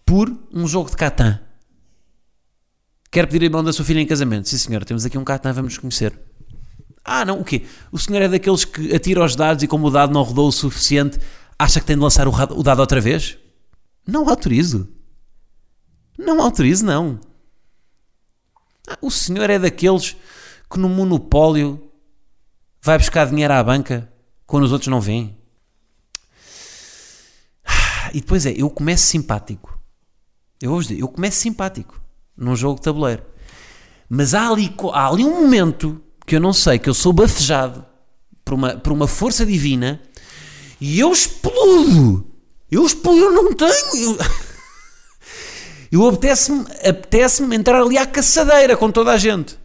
por 0.05 0.33
um 0.53 0.66
jogo 0.66 0.90
de 0.90 0.96
Catan? 0.96 1.40
Quer 3.11 3.27
pedir 3.27 3.46
a 3.46 3.51
mão 3.51 3.64
da 3.64 3.73
sua 3.73 3.85
filha 3.85 4.01
em 4.01 4.07
casamento? 4.07 4.49
Sim, 4.49 4.59
senhor, 4.59 4.85
temos 4.85 5.05
aqui 5.05 5.18
um 5.18 5.25
Catan, 5.25 5.53
vamos 5.53 5.73
nos 5.73 5.79
conhecer. 5.79 6.18
Ah, 7.05 7.25
não, 7.25 7.40
o 7.40 7.44
quê? 7.44 7.64
O 7.90 7.99
senhor 7.99 8.23
é 8.23 8.29
daqueles 8.29 8.64
que 8.64 8.94
atira 8.94 9.25
os 9.25 9.35
dados 9.35 9.62
e, 9.62 9.66
como 9.66 9.87
o 9.87 9.90
dado 9.90 10.12
não 10.12 10.23
rodou 10.23 10.46
o 10.46 10.53
suficiente, 10.53 11.18
acha 11.61 11.79
que 11.79 11.87
tem 11.87 11.96
de 11.96 12.03
lançar 12.03 12.27
o, 12.27 12.33
o 12.33 12.62
dado 12.62 12.81
outra 12.81 13.01
vez? 13.01 13.37
Não 14.07 14.27
autorizo. 14.29 14.88
Não 16.18 16.40
autorizo, 16.40 16.87
não. 16.87 17.20
Ah, 18.88 18.96
o 19.03 19.11
senhor 19.11 19.51
é 19.51 19.59
daqueles 19.59 20.16
que 20.70 20.79
no 20.79 20.88
monopólio 20.88 21.92
vai 22.81 22.96
buscar 22.96 23.27
dinheiro 23.29 23.53
à 23.53 23.62
banca 23.62 24.11
quando 24.46 24.64
os 24.64 24.73
outros 24.73 24.88
não 24.88 25.03
vêm? 25.03 25.37
Ah, 27.64 28.11
E 28.14 28.20
depois 28.20 28.46
é, 28.46 28.55
eu 28.57 28.70
começo 28.70 29.07
simpático. 29.07 29.79
Eu 30.62 30.70
vou 30.70 30.81
dizer, 30.81 30.99
eu 30.99 31.09
começo 31.09 31.38
simpático 31.38 32.01
num 32.35 32.57
jogo 32.57 32.77
de 32.77 32.85
tabuleiro. 32.85 33.23
Mas 34.09 34.33
há 34.33 34.49
ali, 34.49 34.75
há 34.94 35.09
ali 35.09 35.25
um 35.25 35.42
momento 35.42 36.03
que 36.27 36.37
eu 36.37 36.40
não 36.40 36.55
sei, 36.55 36.79
que 36.79 36.88
eu 36.88 36.94
sou 36.94 37.12
bafejado 37.12 37.85
por 38.44 38.55
uma, 38.55 38.77
por 38.77 38.92
uma 38.92 39.07
força 39.07 39.44
divina 39.44 40.01
e 40.80 40.98
eu 40.98 41.12
explodo. 41.12 42.26
Eu 42.70 42.86
explodo, 42.86 43.18
eu 43.18 43.32
não 43.32 43.52
tenho. 43.52 43.70
Eu, 43.94 44.18
eu 45.92 46.08
apetece-me 46.08 46.64
apetece 46.88 47.42
entrar 47.54 47.82
ali 47.82 47.98
à 47.98 48.06
caçadeira 48.06 48.76
com 48.76 48.90
toda 48.90 49.12
a 49.12 49.18
gente. 49.18 49.58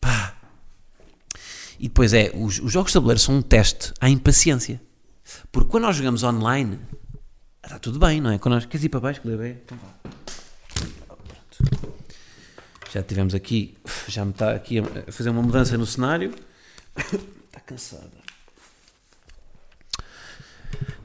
Pá. 0.00 0.36
E 1.80 1.88
depois 1.88 2.12
é, 2.12 2.30
os, 2.34 2.60
os 2.60 2.72
jogos 2.72 2.90
de 2.90 2.94
tabuleiro 2.94 3.20
são 3.20 3.36
um 3.36 3.42
teste 3.42 3.92
à 4.00 4.08
impaciência. 4.08 4.80
Porque 5.50 5.70
quando 5.70 5.84
nós 5.84 5.96
jogamos 5.96 6.22
online, 6.22 6.78
está 7.64 7.78
tudo 7.78 7.98
bem, 7.98 8.20
não 8.20 8.30
é? 8.30 8.38
Quando 8.38 8.54
nós, 8.54 8.66
queres 8.66 8.84
ir 8.84 8.88
para 8.88 9.00
baixo, 9.00 9.20
Cleber? 9.20 9.62
Então 9.64 9.78
vá. 9.78 10.10
Pronto. 11.26 11.94
Já 12.92 13.02
tivemos 13.02 13.34
aqui, 13.34 13.76
já 14.06 14.24
me 14.24 14.30
está 14.30 14.52
aqui 14.52 14.78
a 14.78 15.10
fazer 15.10 15.30
uma 15.30 15.42
mudança 15.42 15.76
no 15.76 15.86
cenário. 15.86 16.34
Está 17.46 17.60
cansada. 17.60 18.25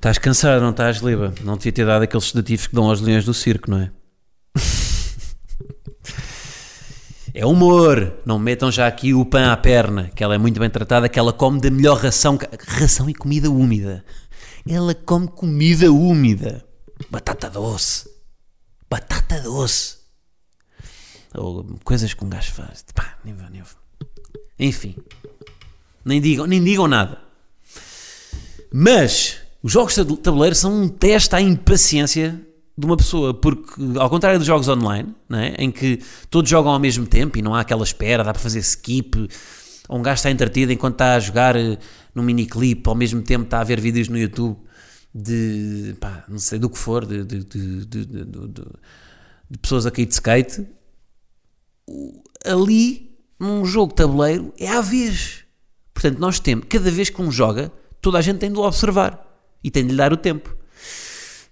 Estás 0.01 0.17
cansado, 0.17 0.63
não 0.63 0.71
estás, 0.71 0.97
Liba? 0.97 1.31
Não 1.43 1.55
devia 1.55 1.71
ter 1.71 1.85
dado 1.85 2.01
aqueles 2.01 2.25
sedativos 2.25 2.65
que 2.65 2.73
dão 2.73 2.89
aos 2.89 3.01
leões 3.01 3.23
do 3.23 3.35
circo, 3.35 3.69
não 3.69 3.81
é? 3.81 3.91
É 7.35 7.45
humor. 7.45 8.11
Não 8.25 8.39
metam 8.39 8.71
já 8.71 8.87
aqui 8.87 9.13
o 9.13 9.23
pão 9.23 9.51
à 9.51 9.55
perna, 9.55 10.09
que 10.15 10.23
ela 10.23 10.33
é 10.33 10.39
muito 10.39 10.59
bem 10.59 10.71
tratada, 10.71 11.07
que 11.07 11.19
ela 11.19 11.31
come 11.31 11.61
da 11.61 11.69
melhor 11.69 11.99
ração. 11.99 12.35
Ração 12.67 13.07
e 13.11 13.13
comida 13.13 13.51
úmida. 13.51 14.03
Ela 14.67 14.95
come 14.95 15.27
comida 15.27 15.91
úmida. 15.91 16.65
Batata 17.11 17.47
doce. 17.47 18.09
Batata 18.89 19.39
doce. 19.41 19.97
Ou 21.35 21.63
coisas 21.83 22.11
que 22.11 22.25
um 22.25 22.29
gajo 22.29 22.51
faz. 22.53 22.83
Pá, 22.95 23.19
nem 23.23 23.35
vou, 23.35 23.47
nem 23.51 23.61
vou. 23.61 24.07
Enfim. 24.57 24.95
Nem 26.03 26.19
digam, 26.19 26.47
nem 26.47 26.63
digam 26.63 26.87
nada. 26.87 27.19
Mas 28.73 29.41
os 29.63 29.71
jogos 29.71 29.95
de 29.95 30.17
tabuleiro 30.17 30.55
são 30.55 30.83
um 30.83 30.87
teste 30.87 31.35
à 31.35 31.41
impaciência 31.41 32.39
de 32.77 32.85
uma 32.85 32.97
pessoa, 32.97 33.33
porque 33.33 33.73
ao 33.99 34.09
contrário 34.09 34.39
dos 34.39 34.47
jogos 34.47 34.67
online, 34.67 35.13
não 35.29 35.37
é? 35.37 35.55
em 35.59 35.69
que 35.69 35.99
todos 36.29 36.49
jogam 36.49 36.71
ao 36.71 36.79
mesmo 36.79 37.05
tempo 37.05 37.37
e 37.37 37.41
não 37.41 37.53
há 37.53 37.61
aquela 37.61 37.83
espera, 37.83 38.23
dá 38.23 38.33
para 38.33 38.41
fazer 38.41 38.59
skip, 38.59 39.29
ou 39.87 39.99
um 39.99 40.01
gajo 40.01 40.15
está 40.15 40.31
entretido 40.31 40.71
enquanto 40.71 40.95
está 40.95 41.15
a 41.15 41.19
jogar 41.19 41.55
eh, 41.55 41.77
num 42.15 42.23
miniclip, 42.23 42.87
ao 42.87 42.95
mesmo 42.95 43.21
tempo 43.21 43.43
está 43.43 43.59
a 43.59 43.63
ver 43.63 43.79
vídeos 43.79 44.07
no 44.07 44.17
YouTube 44.17 44.57
de, 45.13 45.95
pá, 45.99 46.23
não 46.27 46.39
sei 46.39 46.57
do 46.57 46.69
que 46.69 46.77
for, 46.77 47.05
de, 47.05 47.23
de, 47.23 47.43
de, 47.43 47.85
de, 47.85 49.57
pessoas 49.61 49.85
a 49.85 49.91
cair 49.91 50.05
de 50.05 50.13
skate, 50.13 50.65
ali, 52.45 53.15
num 53.37 53.65
jogo 53.65 53.89
de 53.89 53.97
tabuleiro, 53.97 54.53
é 54.57 54.69
à 54.69 54.81
vez. 54.81 55.43
Portanto, 55.93 56.19
nós 56.19 56.39
temos, 56.39 56.65
cada 56.69 56.89
vez 56.89 57.09
que 57.09 57.21
um 57.21 57.29
joga, 57.29 57.71
toda 58.01 58.17
a 58.17 58.21
gente 58.21 58.39
tem 58.39 58.51
de 58.51 58.57
observar 58.57 59.30
e 59.63 59.69
tem 59.71 59.83
de 59.85 59.91
lhe 59.91 59.97
dar 59.97 60.11
o 60.13 60.17
tempo. 60.17 60.55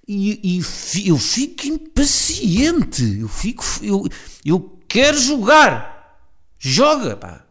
E, 0.07 0.57
e 0.57 0.63
fi- 0.63 1.07
eu 1.09 1.17
fico 1.17 1.67
impaciente. 1.67 3.19
Eu 3.19 3.27
fico. 3.27 3.63
Eu, 3.81 4.07
eu 4.43 4.79
quero 4.87 5.19
jogar. 5.19 6.17
Joga, 6.57 7.15
pá. 7.15 7.45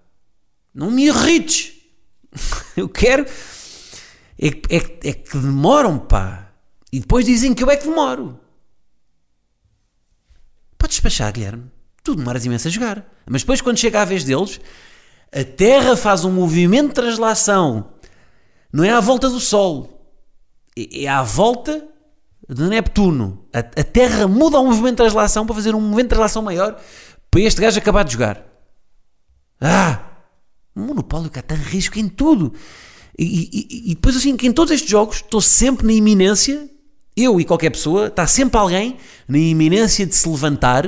Não 0.74 0.90
me 0.90 1.06
irrites. 1.06 1.74
Eu 2.76 2.88
quero. 2.88 3.24
É, 4.40 4.48
é, 4.48 5.08
é 5.08 5.12
que 5.12 5.36
demoram, 5.38 5.98
pá. 5.98 6.52
E 6.92 7.00
depois 7.00 7.24
dizem 7.24 7.54
que 7.54 7.62
eu 7.64 7.70
é 7.70 7.76
que 7.76 7.84
demoro. 7.88 8.38
Podes 10.76 10.96
despachar, 10.96 11.32
Guilherme. 11.32 11.64
Tu 12.04 12.14
demoras 12.14 12.44
imenso 12.44 12.68
a 12.68 12.70
jogar. 12.70 13.06
Mas 13.26 13.42
depois, 13.42 13.60
quando 13.60 13.78
chega 13.78 14.00
a 14.00 14.04
vez 14.04 14.22
deles, 14.24 14.60
a 15.32 15.42
Terra 15.44 15.96
faz 15.96 16.24
um 16.24 16.32
movimento 16.32 16.88
de 16.88 16.94
translação. 16.94 17.92
Não 18.72 18.84
é 18.84 18.90
à 18.90 19.00
volta 19.00 19.28
do 19.28 19.40
Sol. 19.40 19.97
É 20.80 21.04
é 21.04 21.08
à 21.08 21.22
volta 21.22 21.84
de 22.48 22.62
Neptuno. 22.62 23.44
A, 23.52 23.58
a 23.58 23.84
Terra 23.84 24.26
muda 24.28 24.58
o 24.60 24.64
movimento 24.66 24.92
de 24.92 24.96
translação 24.96 25.44
para 25.46 25.54
fazer 25.54 25.74
um 25.74 25.80
movimento 25.80 26.04
de 26.06 26.08
translação 26.10 26.42
maior 26.42 26.80
para 27.30 27.40
este 27.40 27.60
gajo 27.60 27.78
acabar 27.78 28.04
de 28.04 28.12
jogar. 28.12 28.44
Ah! 29.60 30.00
Um 30.76 30.86
monopólio 30.86 31.30
que 31.30 31.38
há 31.38 31.42
tanto 31.42 31.62
risco 31.62 31.98
em 31.98 32.08
tudo. 32.08 32.52
E, 33.18 33.24
e- 33.24 33.90
e 33.90 33.94
depois, 33.94 34.16
assim, 34.16 34.36
que 34.36 34.46
em 34.46 34.52
todos 34.52 34.72
estes 34.72 34.88
jogos 34.88 35.16
estou 35.16 35.40
sempre 35.40 35.84
na 35.86 35.92
iminência, 35.92 36.70
eu 37.16 37.40
e 37.40 37.44
qualquer 37.44 37.70
pessoa, 37.70 38.06
está 38.06 38.26
sempre 38.28 38.56
alguém 38.58 38.96
na 39.26 39.38
iminência 39.38 40.06
de 40.06 40.14
se 40.14 40.28
levantar, 40.28 40.84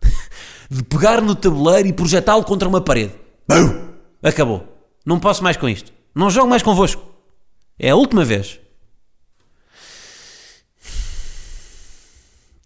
de 0.70 0.82
pegar 0.84 1.20
no 1.20 1.34
tabuleiro 1.34 1.88
e 1.88 1.92
projetá-lo 1.92 2.44
contra 2.44 2.68
uma 2.68 2.80
parede. 2.80 3.12
Bum! 3.48 3.88
Acabou. 4.22 4.62
Não 5.04 5.18
posso 5.18 5.42
mais 5.42 5.56
com 5.56 5.68
isto. 5.68 5.92
Não 6.14 6.30
jogo 6.30 6.48
mais 6.48 6.62
convosco. 6.62 7.02
É 7.78 7.90
a 7.90 7.96
última 7.96 8.24
vez. 8.24 8.60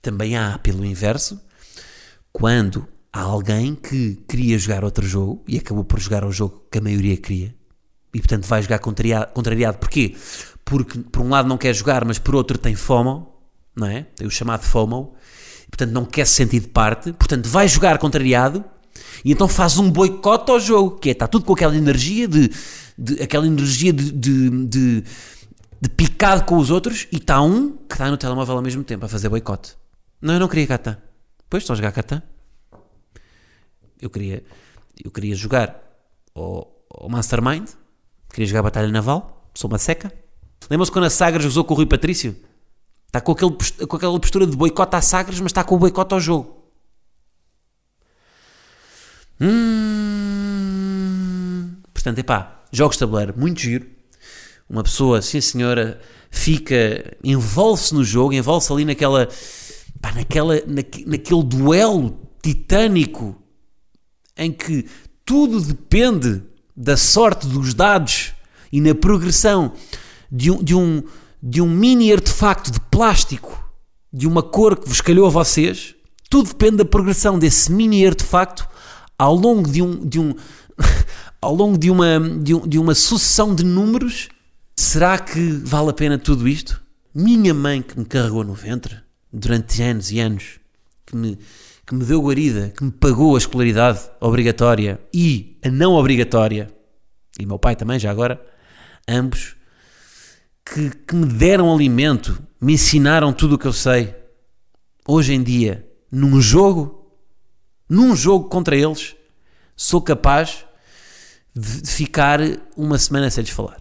Também 0.09 0.39
há, 0.39 0.57
pelo 0.57 0.87
inverso, 0.87 1.39
quando 2.33 2.89
há 3.13 3.21
alguém 3.21 3.75
que 3.75 4.15
queria 4.27 4.59
jogar 4.59 4.83
outro 4.83 5.07
jogo 5.07 5.45
e 5.47 5.59
acabou 5.59 5.85
por 5.85 6.01
jogar 6.01 6.25
o 6.25 6.33
jogo 6.33 6.65
que 6.73 6.79
a 6.79 6.81
maioria 6.81 7.15
queria 7.15 7.55
e 8.15 8.19
portanto 8.19 8.47
vai 8.47 8.63
jogar 8.63 8.79
contrariado. 8.79 9.31
contrariado. 9.35 9.77
Porquê? 9.77 10.17
Porque 10.65 10.99
por 11.01 11.21
um 11.21 11.29
lado 11.29 11.47
não 11.47 11.59
quer 11.59 11.75
jogar, 11.75 12.07
mas 12.07 12.19
por 12.19 12.35
outro 12.35 12.57
tem 12.57 12.75
FOMO, 12.75 13.35
não 13.77 13.87
é? 13.87 14.05
Tem 14.17 14.27
o 14.27 14.31
chamado 14.31 14.63
FOMO, 14.63 15.13
e, 15.67 15.69
portanto 15.69 15.91
não 15.93 16.07
quer 16.07 16.27
se 16.27 16.33
sentir 16.33 16.61
de 16.61 16.69
parte, 16.69 17.13
portanto 17.13 17.47
vai 17.51 17.69
jogar 17.69 17.99
contrariado 17.99 18.65
e 19.23 19.31
então 19.31 19.47
faz 19.47 19.77
um 19.77 19.91
boicote 19.91 20.51
ao 20.51 20.59
jogo, 20.59 20.99
que 20.99 21.11
é, 21.11 21.13
está 21.13 21.27
tudo 21.27 21.45
com 21.45 21.53
aquela 21.53 21.77
energia 21.77 22.27
de, 22.27 22.51
de- 22.97 23.23
aquela 23.23 23.47
energia 23.47 23.93
de, 23.93 24.11
de, 24.11 24.67
de, 24.67 25.05
de 25.83 25.89
picado 25.91 26.45
com 26.45 26.57
os 26.57 26.71
outros 26.71 27.07
e 27.13 27.17
está 27.17 27.43
um 27.43 27.73
que 27.87 27.93
está 27.95 28.11
no 28.11 28.17
telemóvel 28.17 28.57
ao 28.57 28.63
mesmo 28.63 28.83
tempo 28.83 29.05
a 29.05 29.09
fazer 29.09 29.29
boicote. 29.29 29.77
Não, 30.21 30.35
eu 30.35 30.41
não 30.41 30.49
queria 30.49 30.67
Catan. 30.67 30.99
Pois, 31.49 31.63
estou 31.63 31.75
a 31.75 31.77
jogar 31.77 31.93
Catan. 31.93 32.23
Eu 34.01 34.11
queria, 34.11 34.45
eu 35.05 35.11
queria 35.11 35.35
jogar 35.35 35.83
ao, 36.35 36.73
Mastermind, 37.09 37.69
queria 38.31 38.47
jogar 38.47 38.63
Batalha 38.63 38.89
Naval, 38.89 39.51
sou 39.55 39.69
uma 39.69 39.79
seca. 39.79 40.13
Lembram-se 40.71 40.93
quando 40.93 41.05
a 41.05 41.11
Sagres 41.11 41.45
usou 41.47 41.65
com 41.65 41.75
o 41.75 41.77
Rui 41.77 41.87
Patrício? 41.87 42.37
Está 43.07 43.21
com, 43.21 43.33
aquele, 43.33 43.57
com 43.87 43.97
aquela 43.97 44.21
postura 44.21 44.47
de 44.47 44.57
boicote 44.57 44.95
à 44.95 45.01
Sagres, 45.01 45.41
mas 45.41 45.51
está 45.51 45.65
com 45.65 45.75
o 45.75 45.79
boicote 45.79 46.15
ao 46.15 46.21
jogo. 46.21 46.59
Hum, 49.41 50.69
portanto, 51.93 52.19
epá, 52.19 52.65
jogos 52.71 52.97
de 52.97 53.01
tabuleiro, 53.01 53.35
muito 53.37 53.61
giro. 53.61 53.87
Uma 54.69 54.83
pessoa, 54.83 55.23
sim 55.23 55.41
senhora, 55.41 56.01
fica, 56.31 57.17
envolve-se 57.25 57.95
no 57.95 58.05
jogo, 58.05 58.35
envolve-se 58.35 58.71
ali 58.73 58.85
naquela, 58.85 59.27
pá, 60.01 60.13
naquela, 60.13 60.61
naque- 60.67 61.05
naquele 61.07 61.43
duelo 61.43 62.19
titânico 62.43 63.37
em 64.37 64.53
que 64.53 64.87
tudo 65.25 65.61
depende 65.61 66.43
da 66.77 66.97
sorte 66.97 67.47
dos 67.47 67.75
dados 67.75 68.33
e 68.73 68.81
na 68.81 68.95
progressão 68.95 69.73
de 70.31 70.51
um, 70.51 70.63
de 70.63 70.75
um, 70.75 71.03
de 71.43 71.61
um 71.61 71.69
mini 71.69 72.13
artefacto 72.13 72.71
de 72.71 72.81
plástico 72.81 73.57
de 74.13 74.27
uma 74.27 74.43
cor 74.43 74.77
que 74.79 74.89
vos 74.89 75.01
calhou 75.01 75.27
a 75.27 75.31
vocês, 75.31 75.95
tudo 76.31 76.49
depende 76.49 76.77
da 76.79 76.85
progressão 76.85 77.39
desse 77.39 77.71
mini 77.73 78.07
artefacto 78.07 78.67
ao 79.19 79.35
longo 79.35 79.69
de 79.71 79.83
um, 79.83 80.07
de 80.07 80.19
um 80.21 80.35
ao 81.43 81.55
longo 81.55 81.77
de 81.77 81.91
uma, 81.91 82.19
de, 82.41 82.55
um- 82.55 82.67
de 82.67 82.79
uma 82.79 82.95
sucessão 82.95 83.55
de 83.55 83.65
números. 83.65 84.29
Será 84.79 85.19
que 85.19 85.51
vale 85.65 85.91
a 85.91 85.93
pena 85.93 86.17
tudo 86.19 86.47
isto? 86.49 86.81
Minha 87.15 87.53
mãe 87.53 87.83
que 87.83 87.99
me 87.99 88.05
carregou 88.05 88.45
no 88.45 88.55
ventre, 88.55 88.97
durante 89.33 89.83
anos 89.83 90.11
e 90.11 90.21
anos, 90.21 90.61
que 91.07 91.17
me, 91.17 91.39
que 91.87 91.95
me 91.95 92.05
deu 92.05 92.21
guarida, 92.21 92.71
que 92.77 92.85
me 92.85 92.91
pagou 92.91 93.35
a 93.35 93.39
escolaridade 93.39 94.01
obrigatória 94.21 95.01
e 95.13 95.59
a 95.65 95.71
não 95.71 95.95
obrigatória, 95.95 96.71
e 97.39 97.47
meu 97.47 97.59
pai 97.59 97.77
também, 97.77 97.99
já 97.99 98.11
agora, 98.11 98.45
ambos, 99.09 99.57
que, 100.65 100.91
que 100.91 101.15
me 101.15 101.27
deram 101.27 101.73
alimento, 101.73 102.43
me 102.61 102.75
ensinaram 102.75 103.33
tudo 103.33 103.55
o 103.55 103.59
que 103.59 103.67
eu 103.67 103.73
sei. 103.73 104.15
Hoje 105.07 105.33
em 105.33 105.43
dia, 105.43 105.89
num 106.11 106.41
jogo, 106.41 107.11
num 107.89 108.15
jogo 108.15 108.49
contra 108.49 108.77
eles, 108.77 109.17
sou 109.75 110.03
capaz 110.03 110.67
de 111.55 111.91
ficar 111.91 112.41
uma 112.77 112.99
semana 112.99 113.31
sem 113.31 113.43
lhes 113.43 113.51
falar. 113.51 113.81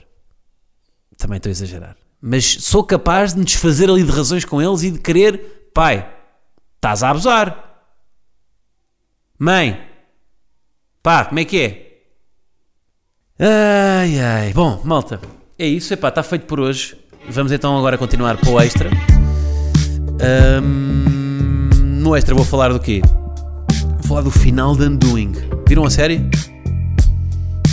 Também 1.18 1.38
estou 1.38 1.50
a 1.50 1.52
exagerar. 1.52 1.98
Mas 2.30 2.58
sou 2.60 2.84
capaz 2.84 3.32
de 3.32 3.40
me 3.40 3.46
desfazer 3.46 3.90
ali 3.90 4.04
de 4.04 4.12
razões 4.12 4.44
com 4.44 4.62
eles 4.62 4.84
e 4.84 4.92
de 4.92 5.00
querer, 5.00 5.70
pai, 5.74 6.06
estás 6.76 7.02
a 7.02 7.10
abusar. 7.10 7.86
Mãe, 9.40 9.80
pá, 11.02 11.24
como 11.24 11.40
é 11.40 11.46
que 11.46 11.62
é? 11.62 11.88
Ai, 13.40 14.20
ai. 14.20 14.54
Bom, 14.54 14.82
malta, 14.84 15.22
é 15.58 15.66
isso. 15.66 15.94
Epá, 15.94 16.10
está 16.10 16.22
feito 16.22 16.48
por 16.48 16.60
hoje. 16.60 16.98
Vamos 17.30 17.54
então 17.54 17.78
agora 17.78 17.98
continuar 17.98 18.36
para 18.36 18.50
o 18.50 18.60
extra. 18.60 18.90
Ahm, 20.20 21.70
no 22.02 22.14
extra 22.14 22.36
vou 22.36 22.44
falar 22.44 22.74
do 22.74 22.80
quê? 22.82 23.02
Vou 24.00 24.04
falar 24.04 24.22
do 24.24 24.32
final 24.32 24.76
de 24.76 24.84
Undoing. 24.84 25.32
Viram 25.66 25.86
a 25.86 25.90
série? 25.90 26.30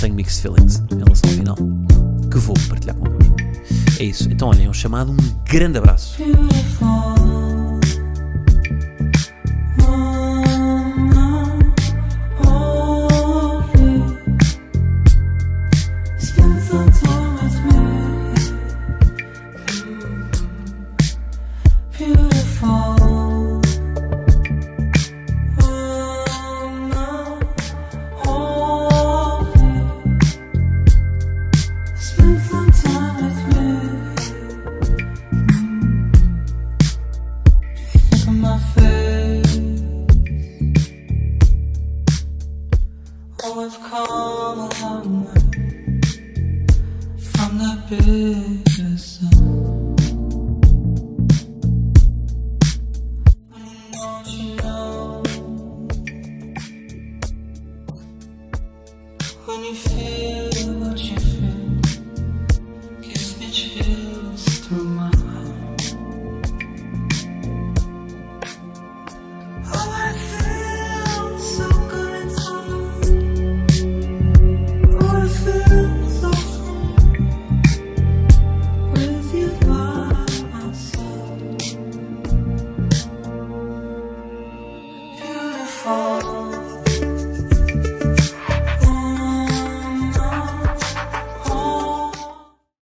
Tenho 0.00 0.14
mixed 0.14 0.40
feelings 0.40 0.80
em 0.92 0.98
relação 0.98 1.28
ao 1.28 1.36
final. 1.36 1.56
Que 2.30 2.38
vou 2.38 2.54
partilhar 2.68 2.94
convosco. 2.94 3.33
É 3.98 4.04
isso. 4.04 4.28
Então, 4.30 4.48
olhem, 4.48 4.66
é 4.66 4.70
um 4.70 4.74
chamado, 4.74 5.12
um 5.12 5.16
grande 5.44 5.78
abraço. 5.78 6.16